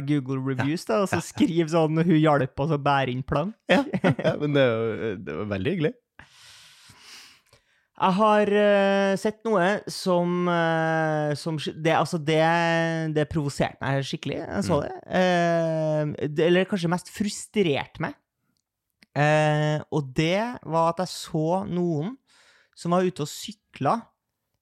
Google 0.09 0.41
Reviews, 0.41 0.85
da, 0.89 1.03
og 1.05 1.09
så 1.13 1.21
skrive 1.33 1.69
sånn 1.69 2.01
'Hun 2.01 2.17
hjalp 2.21 2.59
oss 2.65 2.71
å 2.71 2.79
bære 2.81 3.11
inn 3.13 3.23
plank'. 3.23 3.55
Ja, 3.69 3.85
men 4.41 4.53
det 4.57 4.63
er 4.63 4.73
jo 4.73 5.17
det 5.21 5.35
var 5.37 5.47
veldig 5.59 5.73
hyggelig. 5.77 5.95
Jeg 8.01 8.17
har 8.17 8.51
uh, 8.57 9.15
sett 9.21 9.43
noe 9.45 9.65
som, 9.93 10.47
uh, 10.49 11.35
som 11.37 11.59
det, 11.61 11.93
altså 11.93 12.17
det, 12.17 12.41
det 13.13 13.27
provoserte 13.29 13.77
meg 13.85 14.01
skikkelig. 14.09 14.39
Jeg 14.41 14.65
så 14.65 14.79
Mm. 14.81 14.87
det. 14.87 14.95
Uh, 15.13 16.29
det. 16.33 16.47
Eller 16.47 16.65
kanskje 16.71 16.89
mest 16.93 17.13
frustrerte 17.13 18.01
meg. 18.01 18.17
Og 19.91 20.07
det 20.17 20.39
var 20.65 20.93
at 20.93 21.03
jeg 21.03 21.11
så 21.13 21.65
noen 21.69 22.15
som 22.79 22.95
var 22.95 23.05
ute 23.05 23.25
og 23.27 23.29
sykla 23.29 23.97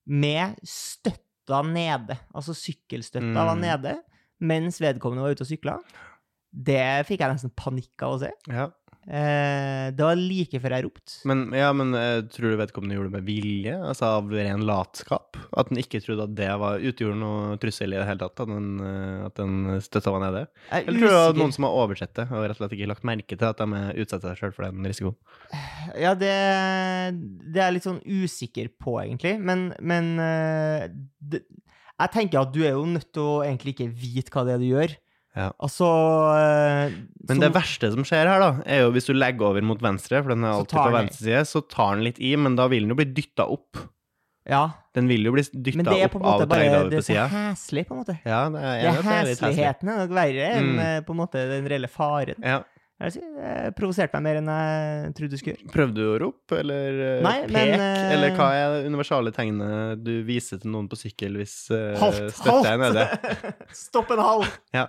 med 0.08 0.56
støtta 0.66 1.60
nede. 1.68 2.16
Altså 2.34 2.54
sykkelstøtta 2.56 3.44
var 3.44 3.54
Mm. 3.54 3.60
nede 3.62 3.92
mens 4.40 4.80
vedkommende 4.80 5.22
var 5.22 5.36
ute 5.36 5.44
og 5.44 5.50
sykla. 5.52 5.76
Det 6.50 7.06
fikk 7.06 7.20
jeg 7.20 7.30
nesten 7.36 7.52
panikk 7.54 8.02
av 8.02 8.16
å 8.16 8.20
se. 8.24 8.32
Ja. 8.48 8.70
Eh, 9.08 9.88
det 9.96 10.04
var 10.04 10.18
like 10.20 10.58
før 10.60 10.74
jeg 10.76 10.84
ropte. 10.84 11.14
Men, 11.28 11.46
ja, 11.56 11.70
men 11.72 11.94
eh, 11.96 12.18
tror 12.28 12.52
du 12.52 12.58
vedkommende 12.60 12.98
gjorde 12.98 13.08
det 13.08 13.16
med 13.16 13.28
vilje? 13.28 13.76
Altså 13.80 14.10
av 14.18 14.28
ren 14.36 14.66
latskap? 14.68 15.38
At 15.56 15.70
den 15.70 15.80
ikke 15.80 16.02
trodde 16.04 16.26
at 16.28 16.34
det 16.36 16.50
var, 16.60 16.84
utgjorde 16.90 17.16
noe 17.16 17.56
trussel 17.62 17.96
i 17.96 17.98
det 17.98 18.04
hele 18.04 18.20
tatt? 18.20 18.42
At 18.44 18.52
den, 18.52 18.68
eh, 18.84 19.24
at 19.24 19.40
den 19.40 19.80
støtta 19.84 20.12
var 20.12 20.24
nede? 20.26 20.44
Er 20.68 20.84
Eller 20.84 21.00
tror 21.00 21.08
du 21.08 21.16
det 21.16 21.22
var 21.22 21.40
noen 21.40 21.56
som 21.56 21.68
har 21.68 21.78
oversett 21.86 22.14
det, 22.20 22.28
og 22.28 22.44
rett 22.44 22.58
og 22.58 22.60
slett 22.60 22.76
ikke 22.76 22.90
lagt 22.92 23.08
merke 23.08 23.40
til 23.40 23.48
at 23.48 23.62
de 23.62 23.80
er 23.80 24.04
utsetter 24.04 24.34
seg 24.34 24.42
sjøl 24.42 24.56
for 24.58 24.68
den 24.68 24.92
risikoen? 24.92 25.16
Ja, 25.96 26.12
det, 26.12 26.34
det 27.48 27.62
er 27.62 27.70
jeg 27.70 27.78
litt 27.78 27.88
sånn 27.88 28.04
usikker 28.04 28.68
på, 28.76 28.98
egentlig. 29.06 29.38
Men, 29.40 29.70
men 29.80 30.14
eh, 30.20 30.88
det, 31.24 31.46
jeg 31.98 32.14
tenker 32.14 32.44
at 32.44 32.52
du 32.52 32.60
er 32.62 32.76
jo 32.76 32.84
nødt 32.86 33.08
til 33.16 33.24
å 33.24 33.42
egentlig 33.42 33.72
ikke 33.74 33.92
vite 34.04 34.34
hva 34.34 34.44
det 34.44 34.58
er 34.58 34.60
du 34.62 34.68
gjør. 34.68 34.98
Ja. 35.38 35.52
Altså 35.62 35.86
eh, 36.34 36.94
Men 37.28 37.36
som- 37.36 37.42
det 37.44 37.52
verste 37.54 37.92
som 37.94 38.02
skjer 38.08 38.26
her, 38.26 38.40
da, 38.42 38.50
er 38.66 38.82
jo 38.82 38.90
hvis 38.96 39.06
du 39.06 39.14
legger 39.14 39.52
over 39.52 39.62
mot 39.62 39.78
venstre, 39.84 40.18
for 40.24 40.34
den 40.34 40.42
er 40.44 40.56
alltid 40.56 40.78
på 40.80 40.90
venstre 40.96 41.22
side, 41.28 41.44
så 41.46 41.62
tar 41.70 41.94
den 41.94 42.04
litt 42.08 42.18
i, 42.18 42.34
men 42.36 42.56
da 42.58 42.66
vil 42.72 42.82
den 42.88 42.90
jo 42.94 42.98
bli 42.98 43.06
dytta 43.14 43.46
opp. 43.46 43.78
Ja, 44.48 44.62
Den 44.96 45.06
vil 45.10 45.26
jo 45.28 45.30
bli 45.34 45.42
dytta 45.44 45.92
opp 45.92 46.14
på 46.14 46.18
en 46.18 46.24
av 46.24 46.38
måte 46.40 46.46
bare 46.48 46.62
treglaver 46.64 46.90
Det 46.90 46.96
på 46.96 47.02
er 47.02 47.04
så 47.04 47.12
sida. 47.12 47.26
heslig, 47.34 47.82
på 47.86 47.92
en 47.94 47.98
måte. 48.00 48.14
Ja, 48.24 48.38
det 48.48 48.62
er, 48.62 48.72
Det 48.72 48.82
jeg 48.82 48.88
er 48.88 48.96
det 48.96 49.12
er 49.12 49.28
hesligheten 49.28 49.90
er 49.92 49.98
nok 50.00 50.14
verre 50.16 50.46
enn 50.56 50.68
Mm. 50.72 50.78
eh, 50.86 51.00
på 51.04 51.10
en 51.14 51.18
måte 51.20 51.42
den 51.52 51.68
reelle 51.68 51.88
faren. 51.92 52.40
Ja. 52.42 52.62
Jeg 52.98 53.12
Det 53.14 53.76
provoserte 53.78 54.14
meg 54.18 54.22
mer 54.24 54.36
enn 54.40 54.48
jeg 54.50 55.12
trodde 55.14 55.30
du 55.30 55.36
skulle 55.38 55.54
gjøre. 55.54 55.70
Prøvde 55.70 55.94
du 55.94 56.06
å 56.08 56.18
rope, 56.24 56.56
eller 56.58 56.96
eh, 57.18 57.22
Nei, 57.22 57.34
pek? 57.42 57.52
men, 57.52 57.74
uh, 57.78 58.12
Eller 58.16 58.30
hva 58.34 58.48
er 58.56 58.72
det 58.82 58.86
universale 58.90 59.30
tegnet 59.36 60.02
du 60.02 60.24
viser 60.26 60.58
til 60.64 60.72
noen 60.72 60.88
på 60.90 60.96
sykkel 60.98 61.36
hvis 61.38 61.70
uh, 61.70 61.94
Halt! 62.00 62.32
støtta 62.34 62.72
er 62.72 62.78
nede? 62.82 63.04
Stopp 63.84 64.10
en 64.10 64.18
hal! 64.24 64.44
Ja. 64.74 64.86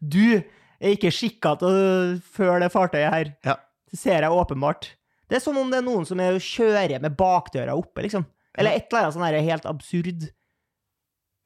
Du 0.00 0.22
er 0.38 0.94
ikke 0.94 1.10
skikka 1.14 1.56
til 1.58 1.68
å 1.68 1.82
føre 2.22 2.62
det 2.64 2.72
fartøyet 2.74 3.12
her. 3.12 3.32
Ja. 3.46 3.58
Det 3.88 3.98
ser 3.98 4.22
jeg 4.22 4.34
åpenbart. 4.34 4.92
Det 5.28 5.38
er 5.38 5.44
som 5.44 5.58
om 5.60 5.70
det 5.70 5.80
er 5.82 5.86
noen 5.86 6.06
som 6.08 6.20
er 6.22 6.38
kjører 6.40 7.00
med 7.04 7.16
bakdøra 7.18 7.74
oppe, 7.76 8.04
liksom. 8.06 8.24
Eller 8.58 8.78
et 8.78 8.88
eller 8.88 9.06
annet 9.06 9.16
sånn 9.16 9.48
helt 9.48 9.66
absurd. 9.68 10.28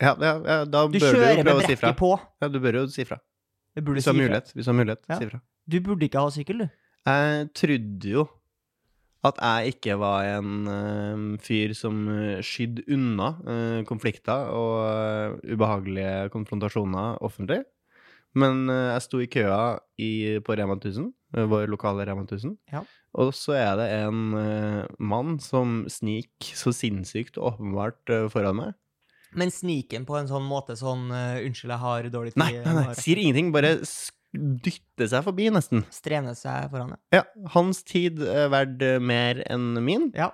Ja, 0.03 0.17
ja, 0.19 0.35
ja, 0.43 0.59
da 0.67 0.87
Du 0.91 0.99
bør 0.99 1.15
du 1.15 1.21
jo 1.23 1.43
prøve 1.45 1.57
å 1.61 1.67
si 1.67 1.79
fra. 1.79 1.93
på. 1.95 2.13
Ja, 2.43 2.49
du 2.51 2.59
bør 2.63 2.81
jo 2.81 2.87
si 2.91 3.05
fra. 3.07 3.19
Hvis 3.79 4.05
du 4.05 4.11
har 4.11 4.19
mulighet. 4.19 4.53
Hvis 4.55 4.67
du 4.67 4.71
har 4.71 4.79
mulighet, 4.79 5.03
Ja. 5.09 5.19
si 5.19 5.27
fra. 5.31 5.41
Du 5.69 5.81
burde 5.81 6.09
ikke 6.09 6.21
ha 6.21 6.31
sykkel, 6.31 6.59
du. 6.59 6.71
Jeg 7.07 7.53
trodde 7.55 8.09
jo 8.11 8.29
at 9.25 9.39
jeg 9.39 9.75
ikke 9.77 9.99
var 9.99 10.25
en 10.27 10.67
uh, 10.67 11.39
fyr 11.39 11.75
som 11.79 12.09
uh, 12.09 12.41
skydde 12.43 12.83
unna 12.91 13.29
uh, 13.47 13.85
konflikter 13.87 14.51
og 14.51 14.75
uh, 14.83 15.37
ubehagelige 15.47 16.31
konfrontasjoner 16.35 17.23
offentlig. 17.23 17.63
Men 18.39 18.65
eh, 18.73 18.93
jeg 18.95 19.05
sto 19.07 19.21
i 19.21 19.29
køa 19.31 19.63
i, 20.01 20.13
på 20.45 20.57
Rema 20.57 20.79
1000, 20.79 21.11
eh, 21.37 21.49
vår 21.51 21.69
lokale 21.73 22.07
Rema 22.09 22.25
1000. 22.25 22.55
Ja. 22.73 22.85
Og 23.21 23.35
så 23.37 23.57
er 23.59 23.75
det 23.81 23.89
en 23.99 24.23
eh, 24.41 24.87
mann 24.99 25.37
som 25.43 25.83
snik 25.93 26.53
så 26.57 26.73
sinnssykt 26.75 27.37
åpenbart 27.37 28.15
foran 28.33 28.59
meg. 28.61 28.79
Men 29.37 29.53
sniken 29.53 30.05
på 30.09 30.17
en 30.19 30.29
sånn 30.29 30.45
måte 30.45 30.75
sånn 30.77 31.07
Unnskyld, 31.09 31.71
jeg 31.73 31.81
har 31.81 32.09
dårlig 32.13 32.35
tid. 32.35 32.43
Nei, 32.43 32.51
nei, 32.61 32.75
nei, 32.77 32.97
sier 32.99 33.21
ingenting, 33.21 33.49
bare 33.55 33.79
dytter 34.33 35.09
seg 35.09 35.25
forbi, 35.25 35.47
nesten. 35.53 35.87
Strene 35.93 36.35
seg 36.37 36.69
foran 36.73 36.93
deg. 36.93 37.01
Ja, 37.17 37.23
hans 37.55 37.81
tid 37.89 38.21
er 38.25 38.53
verdt 38.53 38.85
mer 39.01 39.41
enn 39.53 39.81
min. 39.85 40.11
Ja. 40.17 40.33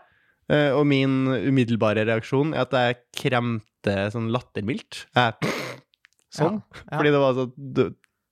Og 0.49 0.83
min 0.89 1.29
umiddelbare 1.29 2.07
reaksjon 2.09 2.55
er 2.57 2.65
at 2.65 2.75
jeg 2.75 3.01
kremte 3.21 3.97
sånn 4.15 4.31
lattermildt. 4.35 5.05
Jeg 5.15 5.68
Sånn. 6.35 6.61
Ja, 6.61 6.83
ja. 6.91 6.99
Fordi 6.99 7.13
det 7.15 7.21
var 7.23 7.35
så 7.39 7.47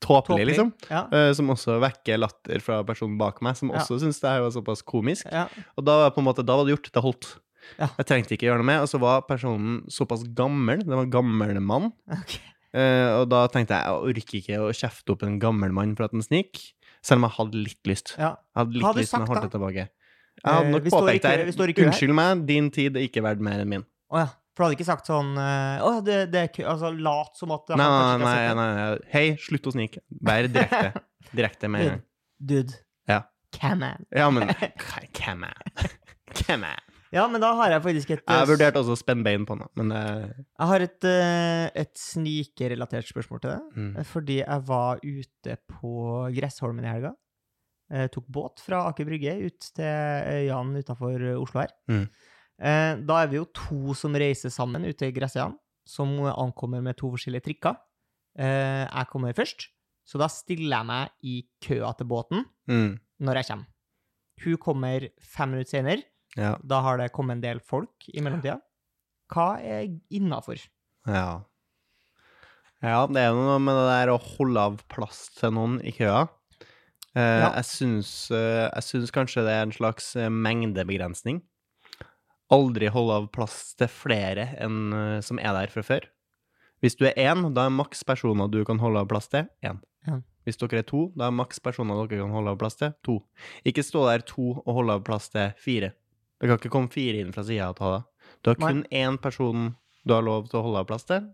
tåpelig, 0.06 0.46
liksom. 0.50 0.72
Ja. 0.92 1.06
Uh, 1.12 1.30
som 1.34 1.48
også 1.54 1.78
vekker 1.82 2.18
latter 2.20 2.60
fra 2.62 2.82
personen 2.86 3.16
bak 3.18 3.40
meg, 3.44 3.56
som 3.56 3.70
Ja. 3.72 3.80
også 3.80 3.98
syns 4.02 4.20
det 4.20 4.28
her 4.28 4.42
var 4.44 4.50
såpass 4.54 4.82
komisk. 4.84 5.26
ja. 5.32 5.46
Og 5.76 5.84
da 5.84 5.96
var, 6.04 6.10
på 6.12 6.20
en 6.20 6.28
måte, 6.28 6.44
da 6.44 6.56
var 6.56 6.64
det 6.68 6.76
gjort. 6.76 6.92
Det 6.92 7.02
holdt. 7.02 7.30
Ja. 7.80 7.88
Jeg 7.98 8.06
trengte 8.06 8.36
ikke 8.36 8.46
gjøre 8.46 8.60
noe 8.60 8.68
med. 8.68 8.80
Og 8.84 8.88
så 8.92 9.00
var 9.00 9.22
personen 9.26 9.80
såpass 9.90 10.22
gammel. 10.36 10.84
Det 10.84 10.92
var 10.94 11.02
en 11.08 11.10
gammel 11.10 11.60
mann. 11.60 11.92
Okay. 12.06 12.40
Uh, 12.76 13.22
og 13.22 13.30
da 13.32 13.46
tenkte 13.48 13.72
jeg 13.72 13.88
jeg 13.88 14.10
orker 14.12 14.38
ikke 14.42 14.56
å 14.60 14.72
kjefte 14.76 15.14
opp 15.14 15.22
en 15.24 15.38
gammel 15.40 15.72
mann 15.72 15.96
for 15.96 16.04
at 16.04 16.12
han 16.12 16.20
snik, 16.22 16.60
selv 17.02 17.22
om 17.22 17.30
jeg 17.30 17.36
hadde 17.38 17.62
litt 17.64 17.82
lyst. 17.88 18.14
Ja. 18.18 18.36
Jeg 18.52 18.60
hadde 18.60 18.76
litt 18.76 18.82
du 18.94 19.00
lyst, 19.00 19.12
men 19.16 19.24
jeg 19.24 19.30
holdt 19.32 19.46
det 19.46 19.52
tilbake. 19.56 19.86
Jeg 20.36 20.44
hadde 20.44 20.66
Eh, 20.66 20.72
nok 20.74 20.82
vi 20.84 20.90
påpekt 20.92 21.22
der. 21.24 21.44
Unnskyld 21.86 22.12
meg, 22.14 22.46
din 22.46 22.70
tid 22.70 22.96
er 22.96 23.06
ikke 23.08 23.22
verdt 23.24 23.40
mer 23.40 23.62
enn 23.64 23.68
min. 23.72 23.86
Oh, 24.12 24.18
ja. 24.20 24.28
For 24.56 24.62
du 24.62 24.66
hadde 24.70 24.78
ikke 24.78 24.88
sagt 24.88 25.08
sånn 25.10 25.34
eh, 25.36 25.84
Å, 25.84 25.90
det, 26.00 26.14
det 26.32 26.40
er 26.46 26.50
kø 26.54 26.64
Altså 26.72 26.88
lat 26.96 27.36
som 27.36 27.52
at 27.52 27.68
Nei, 27.76 27.84
han 27.84 27.92
nei, 27.92 28.00
kanskje 28.00 28.16
ikke 28.16 28.24
nei, 28.24 28.32
har 28.32 28.48
sett 28.48 28.56
nei, 28.56 28.72
nei. 28.80 29.12
Hei, 29.12 29.26
slutt 29.44 29.68
å 29.68 29.74
snike. 29.76 30.02
Vær 30.30 30.48
direkte. 30.48 31.04
Direkte 31.36 31.68
med 31.72 31.82
en 31.84 31.90
gang. 31.90 32.02
Dude. 32.52 32.78
Ja. 33.10 33.20
Come 33.60 33.92
on. 33.94 34.06
Ja, 34.16 34.26
men 34.32 34.52
come 35.16 35.52
on, 35.52 35.90
come 36.40 36.70
on. 36.72 36.84
Ja, 37.14 37.22
men 37.30 37.40
da 37.40 37.52
har 37.56 37.70
jeg 37.70 37.82
faktisk 37.84 38.10
et 38.16 38.24
Jeg 38.28 38.48
vurderte 38.50 38.80
også 38.82 38.96
å 38.96 38.98
spenne 38.98 39.24
bein 39.24 39.44
på 39.48 39.54
den, 39.56 39.68
men 39.78 39.92
det 39.94 40.00
Jeg 40.02 40.68
har 40.72 40.84
et, 40.84 41.06
eh, 41.08 41.66
et 41.84 41.92
snikerelatert 42.00 43.08
spørsmål 43.08 43.42
til 43.44 43.52
deg. 43.54 43.68
mm. 43.76 43.92
Fordi 44.10 44.40
jeg 44.42 44.64
var 44.72 45.00
ute 45.04 45.56
på 45.70 45.92
Gressholmen 46.36 46.84
i 46.84 46.90
helga. 46.90 47.12
Jeg 47.94 48.10
tok 48.16 48.26
båt 48.34 48.60
fra 48.66 48.82
Aker 48.90 49.06
Brygge 49.06 49.36
ut 49.46 49.68
til 49.78 49.86
øyene 49.86 50.82
utafor 50.82 51.22
Oslo 51.38 51.62
her. 51.62 51.70
Mm. 51.92 52.08
Eh, 52.58 52.96
Da 53.04 53.22
er 53.22 53.26
vi 53.28 53.36
jo 53.36 53.44
to 53.52 53.94
som 53.94 54.14
reiser 54.14 54.50
sammen 54.50 54.84
ute 54.88 55.06
i 55.08 55.12
Gressøyene, 55.12 55.56
som 55.86 56.08
ankommer 56.24 56.82
med 56.82 56.96
to 56.96 57.10
forskjellige 57.12 57.44
trikker. 57.50 57.76
Eh, 58.38 58.86
Jeg 58.88 59.06
kommer 59.12 59.32
først, 59.34 59.68
så 60.06 60.18
da 60.18 60.26
stiller 60.28 60.76
jeg 60.78 60.86
meg 60.86 61.10
i 61.22 61.46
køa 61.62 61.96
til 61.96 62.06
båten 62.06 62.44
Mm. 62.68 62.98
når 63.20 63.34
jeg 63.34 63.46
kommer. 63.46 63.66
Hun 64.44 64.56
kommer 64.58 65.08
fem 65.20 65.50
minutter 65.50 65.70
senere. 65.78 66.02
Ja. 66.36 66.56
Da 66.64 66.80
har 66.82 66.98
det 66.98 67.12
kommet 67.12 67.32
en 67.36 67.40
del 67.40 67.58
folk 67.60 67.88
i 68.12 68.20
mellomtida. 68.20 68.60
Hva 69.32 69.58
er 69.60 69.88
innafor? 70.10 70.58
Ja. 71.06 71.42
Ja, 72.82 73.06
det 73.06 73.16
er 73.16 73.32
noe 73.32 73.58
med 73.58 73.74
det 73.74 73.86
der 73.88 74.12
å 74.12 74.18
holde 74.20 74.58
av 74.60 74.76
plass 74.92 75.28
til 75.34 75.50
noen 75.56 75.78
i 75.84 75.92
køa. 75.92 76.28
Eh, 77.16 77.40
Ja. 77.40 77.52
jeg, 77.54 77.64
syns, 77.64 78.30
eh, 78.30 78.68
jeg 78.74 78.82
syns 78.84 79.10
kanskje 79.10 79.44
det 79.46 79.54
er 79.56 79.62
en 79.62 79.72
slags 79.72 80.14
mengdebegrensning. 80.30 81.40
Aldri 82.54 82.86
holde 82.94 83.14
av 83.20 83.24
plass 83.34 83.74
til 83.78 83.88
flere 83.90 84.50
enn 84.62 84.92
eh, 84.94 85.18
som 85.26 85.40
er 85.42 85.52
der 85.56 85.72
fra 85.72 85.82
før. 85.86 86.04
Hvis 86.84 86.94
du 86.98 87.06
er 87.08 87.16
én, 87.18 87.40
da 87.56 87.64
er 87.66 87.72
maks 87.74 88.04
personer 88.06 88.50
du 88.52 88.60
kan 88.68 88.78
holde 88.78 89.00
av 89.02 89.08
plass 89.10 89.26
til, 89.32 89.48
én. 89.66 89.80
Ja. 90.06 90.20
Hvis 90.46 90.60
dere 90.60 90.78
er 90.84 90.86
to, 90.86 91.08
da 91.18 91.26
er 91.26 91.34
maks 91.34 91.58
personer 91.58 91.98
dere 92.06 92.20
kan 92.22 92.30
holde 92.36 92.52
av 92.54 92.60
plass 92.60 92.76
til, 92.78 92.92
to. 93.02 93.16
Ikke 93.66 93.82
stå 93.82 94.04
der 94.06 94.22
to 94.28 94.52
og 94.60 94.76
holde 94.76 94.94
av 95.00 95.02
plass 95.08 95.26
til 95.32 95.50
fire. 95.58 95.90
Det 96.38 96.46
kan 96.50 96.60
ikke 96.60 96.70
komme 96.70 96.92
fire 96.92 97.24
inn 97.24 97.32
fra 97.34 97.42
sida 97.48 97.72
og 97.72 97.78
ta 97.80 97.90
deg. 97.96 98.06
Du 98.44 98.50
har 98.52 98.60
Nei. 98.60 98.68
kun 98.70 98.84
én 98.94 99.18
person 99.24 99.66
du 100.06 100.14
har 100.14 100.22
lov 100.22 100.46
til 100.52 100.60
å 100.60 100.64
holde 100.68 100.84
av 100.84 100.86
plass 100.92 101.08
til. 101.08 101.24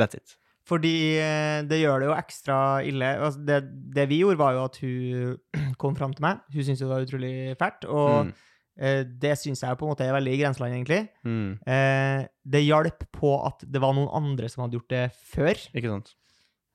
That's 0.00 0.16
it. 0.16 0.36
Fordi 0.66 0.94
eh, 1.22 1.60
det 1.68 1.82
gjør 1.82 2.00
det 2.02 2.08
jo 2.08 2.16
ekstra 2.16 2.56
ille. 2.86 3.10
Altså, 3.22 3.42
det, 3.46 3.60
det 3.94 4.08
vi 4.10 4.22
gjorde, 4.22 4.40
var 4.40 4.56
jo 4.56 4.64
at 4.64 4.78
hun 4.80 5.36
kom 5.82 5.94
fram 5.98 6.14
til 6.16 6.24
meg. 6.26 6.40
Hun 6.54 6.64
syntes 6.66 6.80
jo 6.82 6.88
det 6.88 6.94
var 6.94 7.04
utrolig 7.06 7.34
fælt. 7.60 7.86
Og 7.90 8.12
Mm. 8.30 8.32
Eh, 8.78 9.02
det 9.04 9.34
syns 9.40 9.62
jeg 9.64 9.78
på 9.78 9.86
en 9.86 9.92
måte 9.94 10.04
er 10.06 10.12
veldig 10.16 10.32
i 10.34 10.38
grenseland, 10.42 10.74
egentlig. 10.76 11.08
Mm. 11.24 11.58
Eh, 11.66 12.26
det 12.44 12.62
hjalp 12.66 13.04
på 13.12 13.32
at 13.46 13.64
det 13.66 13.80
var 13.82 13.94
noen 13.96 14.08
andre 14.14 14.48
som 14.52 14.64
hadde 14.64 14.78
gjort 14.78 14.88
det 14.92 15.04
før. 15.32 15.54
Ikke 15.74 15.92
sant? 15.94 16.14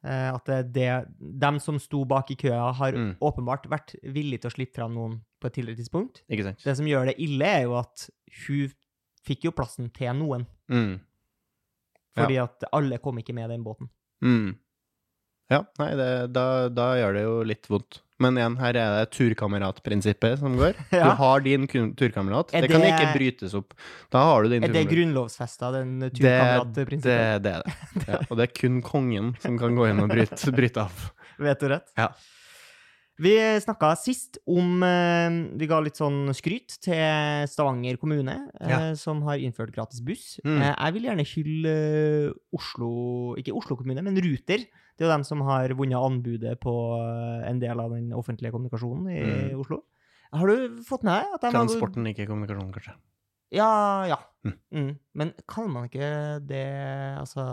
Eh, 0.03 0.29
at 0.33 0.49
det, 0.73 0.87
dem 1.19 1.59
som 1.61 1.77
sto 1.79 2.03
bak 2.09 2.31
i 2.33 2.35
køa, 2.41 2.71
har 2.73 2.91
Mm. 2.97 3.15
åpenbart 3.21 3.67
vært 3.69 3.95
villige 4.03 4.41
til 4.41 4.49
å 4.49 4.55
slippe 4.55 4.75
fram 4.79 4.95
noen 4.95 5.19
på 5.39 5.45
et 5.47 5.53
tidligere 5.53 5.77
tidspunkt. 5.83 6.23
Ikke 6.29 6.43
sant? 6.43 6.63
Det 6.63 6.75
som 6.77 6.85
gjør 6.89 7.05
det 7.11 7.19
ille, 7.21 7.45
er 7.45 7.63
jo 7.63 7.75
at 7.77 8.09
hun 8.47 8.71
fikk 9.25 9.43
jo 9.45 9.51
plassen 9.51 9.91
til 9.93 10.13
noen. 10.17 10.47
Mm. 10.71 10.99
Fordi 12.17 12.37
at 12.41 12.63
alle 12.73 12.97
kom 12.99 13.17
ikke 13.21 13.33
med 13.37 13.49
den 13.53 13.63
båten. 13.63 13.89
Mm. 14.23 14.55
Ja, 15.51 15.61
nei, 15.79 15.89
det, 15.99 16.09
da, 16.33 16.69
da 16.71 16.89
gjør 16.95 17.13
det 17.13 17.23
jo 17.23 17.35
litt 17.43 17.67
vondt. 17.71 18.01
Men 18.21 18.37
igjen, 18.39 18.57
her 18.61 18.77
er 18.77 18.95
det 18.99 19.05
turkameratprinsippet 19.17 20.41
som 20.41 20.57
går. 20.59 20.75
Ja. 20.91 21.11
Du 21.11 21.21
har 21.21 21.43
din 21.45 21.67
turkamerat. 21.67 22.51
Det, 22.51 22.65
Det 22.65 22.71
kan 22.73 22.83
ikke 22.85 23.13
brytes 23.15 23.55
opp. 23.57 23.73
Da 24.13 24.25
har 24.27 24.43
du 24.43 24.51
din 24.53 24.65
Er 24.67 24.73
det 24.75 24.83
grunnlovfesta, 24.91 25.71
den 25.77 25.95
Det, 26.03 26.11
det, 26.19 26.99
det 27.05 27.15
er 27.15 27.39
det. 27.47 27.55
Ja, 28.09 28.19
og 28.27 28.37
det 28.37 28.49
er 28.49 28.53
kun 28.59 28.81
kongen 28.85 29.33
som 29.41 29.57
kan 29.61 29.77
gå 29.77 29.89
inn 29.89 30.03
og 30.03 30.11
bryte, 30.11 30.53
bryte 30.55 30.85
av. 30.85 31.09
rett? 31.41 31.89
Ja. 31.97 32.11
Vi 33.21 33.33
snakka 33.61 33.91
sist 33.99 34.39
om 34.49 34.81
eh, 34.85 35.35
Vi 35.59 35.67
ga 35.69 35.77
litt 35.83 35.99
sånn 35.99 36.31
skryt 36.33 36.77
til 36.81 37.45
Stavanger 37.51 37.99
kommune, 38.01 38.37
eh, 38.59 38.69
Ja. 38.71 38.79
som 38.97 39.21
har 39.27 39.37
innført 39.37 39.73
gratis 39.75 40.01
buss. 40.01 40.39
Mm. 40.45 40.57
Eh, 40.61 40.73
jeg 40.73 40.93
vil 40.95 41.07
gjerne 41.09 41.27
hylle 41.35 41.75
Oslo 42.55 42.91
Ikke 43.37 43.53
Oslo 43.53 43.77
kommune, 43.77 44.01
men 44.01 44.17
Ruter. 44.17 44.65
Det 45.01 45.07
er 45.07 45.09
jo 45.09 45.15
dem 45.17 45.23
som 45.25 45.39
har 45.47 45.71
vunnet 45.73 45.97
anbudet 45.97 46.59
på 46.61 46.71
eh, 47.01 47.47
en 47.49 47.57
del 47.61 47.79
av 47.81 47.89
den 47.95 48.11
offentlige 48.13 48.51
kommunikasjonen 48.53 49.07
i 49.09 49.21
Mm. 49.25 49.55
Oslo. 49.63 49.79
Har 50.31 50.45
du 50.51 50.77
fått 50.85 51.01
med 51.07 51.15
deg 51.17 51.33
at 51.33 51.41
de 51.41 51.49
Transporten, 51.55 52.05
ikke 52.11 52.27
kommunikasjonen, 52.29 52.69
kanskje. 52.75 52.93
Ja, 53.51 54.05
ja. 54.05 54.19
Mm. 54.45 54.53
Mm. 54.71 54.91
Men 55.17 55.33
kaller 55.49 55.73
man 55.73 55.89
ikke 55.89 56.11
det 56.45 56.61
altså 57.17 57.47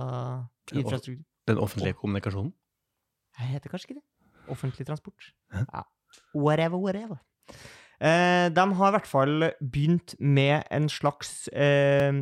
infrastruktur? 0.77 1.25
Den 1.49 1.59
offentlige 1.65 1.97
kommunikasjonen? 1.97 2.53
Jeg 3.41 3.49
heter 3.55 3.73
kanskje 3.73 3.89
ikke 3.89 3.99
det. 4.03 4.07
Offentlig 4.53 4.87
transport. 4.87 5.33
Hæ? 5.57 5.65
Ja. 5.73 5.83
Whatever, 6.37 6.77
whatever. 6.85 7.17
Eh, 7.99 8.47
de 8.53 8.61
har 8.77 8.93
i 8.93 8.95
hvert 8.99 9.09
fall 9.09 9.49
begynt 9.65 10.15
med 10.21 10.69
en 10.71 10.89
slags 10.93 11.49
eh, 11.49 12.13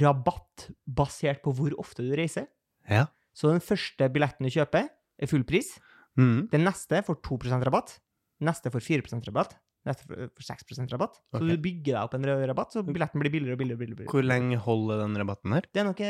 rabatt 0.00 0.70
basert 0.88 1.42
på 1.44 1.52
hvor 1.52 1.76
ofte 1.78 2.02
du 2.08 2.16
reiser. 2.16 2.48
Ja. 2.88 3.04
Så 3.36 3.50
den 3.52 3.64
første 3.64 4.08
billetten 4.12 4.48
du 4.48 4.52
kjøper, 4.52 4.88
er 4.92 5.30
full 5.30 5.44
pris. 5.48 5.74
Mm. 6.20 6.48
Den 6.52 6.66
neste 6.66 7.02
får 7.06 7.20
2% 7.24 7.68
rabatt. 7.68 7.98
Neste 8.42 8.72
får 8.74 8.84
4% 8.84 9.28
rabatt. 9.30 9.54
Neste 9.82 10.06
får 10.06 10.28
får 10.38 10.44
6% 10.46 10.92
rabatt. 10.94 11.16
Så 11.32 11.40
okay. 11.40 11.48
du 11.50 11.62
bygger 11.62 11.96
deg 11.96 12.02
opp 12.04 12.12
en 12.14 12.26
rabatt, 12.46 12.74
så 12.74 12.84
billetten 12.86 13.22
blir 13.22 13.32
billigere 13.34 13.56
og 13.56 13.62
billigere. 13.62 13.78
og 13.78 13.82
billigere. 13.82 14.10
Hvor 14.12 14.26
lenge 14.26 14.58
holder 14.62 15.02
den 15.02 15.18
rabatten 15.18 15.56
her? 15.56 15.66
Det 15.74 15.82
er 15.82 15.88
nok, 15.88 16.02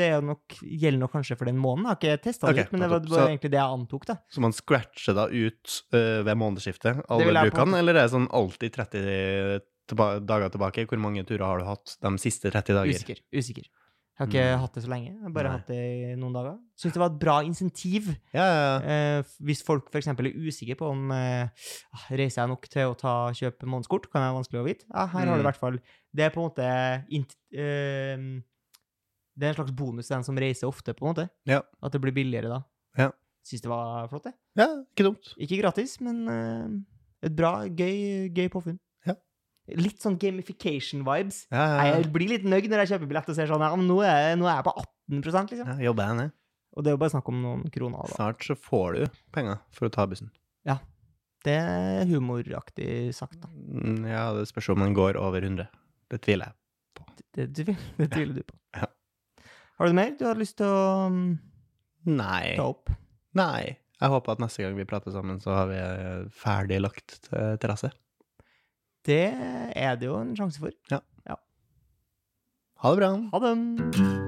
det 0.00 0.08
er 0.08 0.26
nok, 0.26 0.56
gjelder 0.64 1.02
nok 1.04 1.14
kanskje 1.14 1.38
for 1.38 1.50
den 1.50 1.60
måneden. 1.62 1.86
Jeg 1.86 1.94
har 1.94 2.18
ikke 2.18 2.24
testa 2.24 2.50
det 2.50 2.64
Ok, 2.64 2.66
ut, 2.66 2.72
men 2.74 2.82
det 2.82 2.90
var, 2.90 3.04
det 3.04 3.12
var 3.12 3.22
Så- 3.22 3.28
egentlig 3.28 3.52
det 3.54 3.60
jeg 3.60 3.78
antok. 3.78 4.06
da. 4.10 4.18
Så 4.28 4.42
man 4.42 4.56
scratcher 4.56 5.14
da 5.14 5.28
ut 5.30 5.82
uh, 5.94 6.22
ved 6.26 6.34
månedsskiftet, 6.34 7.04
alle 7.08 7.30
Det 7.30 7.52
brukene, 7.52 7.78
eller 7.78 7.94
er 7.94 8.02
det 8.08 8.14
sånn 8.16 8.30
alltid 8.34 8.74
30 8.74 9.60
tilba 9.88 10.18
dager 10.20 10.50
tilbake? 10.50 10.86
Hvor 10.88 10.98
mange 10.98 11.24
turer 11.24 11.46
har 11.46 11.58
du 11.58 11.64
hatt 11.64 11.96
de 12.02 12.18
siste 12.18 12.50
30 12.50 12.74
dager? 12.74 12.90
Usikker. 12.90 13.22
usikker. 13.32 13.70
Jeg 14.18 14.26
har 14.26 14.26
ikke 14.32 14.44
Mm. 14.56 14.60
hatt 14.60 14.74
det 14.74 14.82
så 14.82 14.88
lenge. 14.90 15.10
Jeg 15.14 15.22
har 15.22 15.30
bare 15.30 15.48
Nei. 15.48 15.56
hatt 15.58 15.66
det 15.68 15.76
i 15.78 16.14
noen 16.18 16.32
dager. 16.34 16.58
Syns 16.76 16.92
det 16.92 16.98
var 16.98 17.06
et 17.12 17.18
bra 17.20 17.36
insentiv. 17.46 18.08
Ja, 18.34 18.42
ja, 18.42 18.80
ja. 18.80 19.18
Eh, 19.18 19.22
hvis 19.46 19.62
folk 19.62 19.86
f.eks. 19.92 20.08
er 20.08 20.34
usikre 20.34 20.74
på 20.76 20.88
om 20.90 21.10
eh, 21.12 21.46
ah, 21.94 22.06
reiser 22.10 22.42
jeg 22.42 22.48
nok 22.48 22.68
til 22.68 22.82
å 22.90 22.96
ta, 22.98 23.30
kjøpe 23.30 23.62
månedskort, 23.70 24.10
kan 24.10 24.20
være 24.26 24.34
vanskelig 24.42 24.60
å 24.60 24.66
vite. 24.66 24.84
Ja, 24.92 25.06
her 25.06 25.26
har 25.26 25.36
du 25.36 25.40
i 25.40 25.44
Mm. 25.44 25.46
hvert 25.46 25.56
fall 25.60 25.78
Det 26.14 26.24
er 26.24 26.30
på 26.30 26.40
en 26.42 26.50
måte 26.50 26.66
eh, 27.54 28.42
Det 29.38 29.46
er 29.46 29.52
en 29.52 29.54
slags 29.54 29.70
bonus 29.76 30.08
til 30.08 30.16
den 30.16 30.24
som 30.24 30.36
reiser 30.36 30.66
ofte, 30.66 30.94
på 30.94 31.06
en 31.06 31.14
måte. 31.14 31.28
Ja. 31.46 31.60
At 31.80 31.92
det 31.92 32.00
blir 32.02 32.12
billigere 32.12 32.48
da. 32.50 32.62
Ja. 32.98 33.10
Syns 33.46 33.62
det 33.62 33.70
var 33.70 34.08
flott, 34.10 34.24
det. 34.24 34.34
ja 34.58 34.66
ikke 34.82 35.04
dumt. 35.06 35.34
Ikke 35.38 35.60
gratis, 35.62 36.00
men 36.00 36.28
eh, 36.28 36.68
et 37.28 37.36
bra, 37.36 37.62
gøy, 37.68 38.28
gøy 38.34 38.48
påfunn. 38.50 38.80
Litt 39.76 40.00
sånn 40.00 40.16
gamification-vibes. 40.18 41.46
Ja, 41.52 41.64
ja, 41.64 41.76
ja. 41.84 41.96
Jeg 41.98 42.12
blir 42.14 42.28
litt 42.30 42.44
nøyd 42.48 42.68
når 42.70 42.84
jeg 42.86 42.92
kjøper 42.94 43.10
billett 43.10 43.28
og 43.28 43.36
ser 43.36 43.50
sånn 43.50 43.60
ja, 43.60 43.70
men 43.76 43.88
nå 43.90 43.98
er, 44.04 44.30
jeg- 44.30 44.38
nå 44.40 44.46
er 44.48 44.56
jeg 44.62 44.64
på 44.64 44.74
18 44.80 45.48
liksom. 45.50 45.66
ja 45.68 45.76
jobber 45.90 46.06
jeg 46.08 46.16
ned. 46.22 46.32
Og 46.76 46.84
det 46.84 46.90
er 46.90 46.94
jo 46.94 47.00
bare 47.02 47.10
snakk 47.10 47.28
om 47.28 47.42
noen 47.42 47.64
kroner. 47.74 47.98
Da. 48.08 48.14
Snart 48.14 48.44
så 48.46 48.54
får 48.56 48.94
du 48.94 49.06
penger 49.34 49.58
for 49.74 49.88
å 49.88 49.92
ta 49.92 50.06
bussen. 50.06 50.30
Ja. 50.64 50.78
Det 51.44 51.54
er 51.54 52.04
humoraktig 52.10 53.14
sagt, 53.14 53.40
da. 53.40 53.48
Mm, 53.48 54.06
Ja, 54.08 54.32
det 54.34 54.46
spørs 54.50 54.68
om 54.74 54.80
den 54.80 54.94
går 54.94 55.16
over 55.16 55.40
100. 55.42 55.68
Det 56.10 56.20
tviler 56.22 56.50
jeg. 56.52 56.54
Det, 57.34 57.46
det, 57.54 57.76
det 57.98 58.10
tviler 58.10 58.34
du 58.34 58.42
på. 58.42 58.56
Ja. 58.74 58.86
Har 59.78 59.86
du 59.86 59.92
mer 59.94 60.10
du 60.18 60.24
har 60.26 60.34
lyst 60.38 60.56
til 60.58 60.66
å 60.66 61.08
mm, 61.10 61.38
Nei. 62.18 62.56
ta 62.58 62.66
opp? 62.72 62.90
Nei. 63.38 63.76
Jeg 63.98 64.10
håper 64.10 64.32
at 64.36 64.38
neste 64.42 64.62
gang 64.62 64.76
vi 64.78 64.84
prater 64.86 65.10
sammen, 65.14 65.40
så 65.42 65.50
har 65.54 65.66
vi 65.70 65.78
eh, 65.78 66.28
ferdig 66.30 66.80
lagt 66.82 67.18
til 67.28 67.56
terrasse. 67.58 67.90
Det 69.06 69.26
er 69.76 69.94
det 69.96 70.06
jo 70.06 70.20
en 70.20 70.36
sjanse 70.36 70.60
for. 70.60 70.74
Ja 70.90 71.02
Ha 72.78 72.90
det 72.94 72.98
bra. 72.98 73.12
Ha 73.32 73.38
det! 73.42 74.27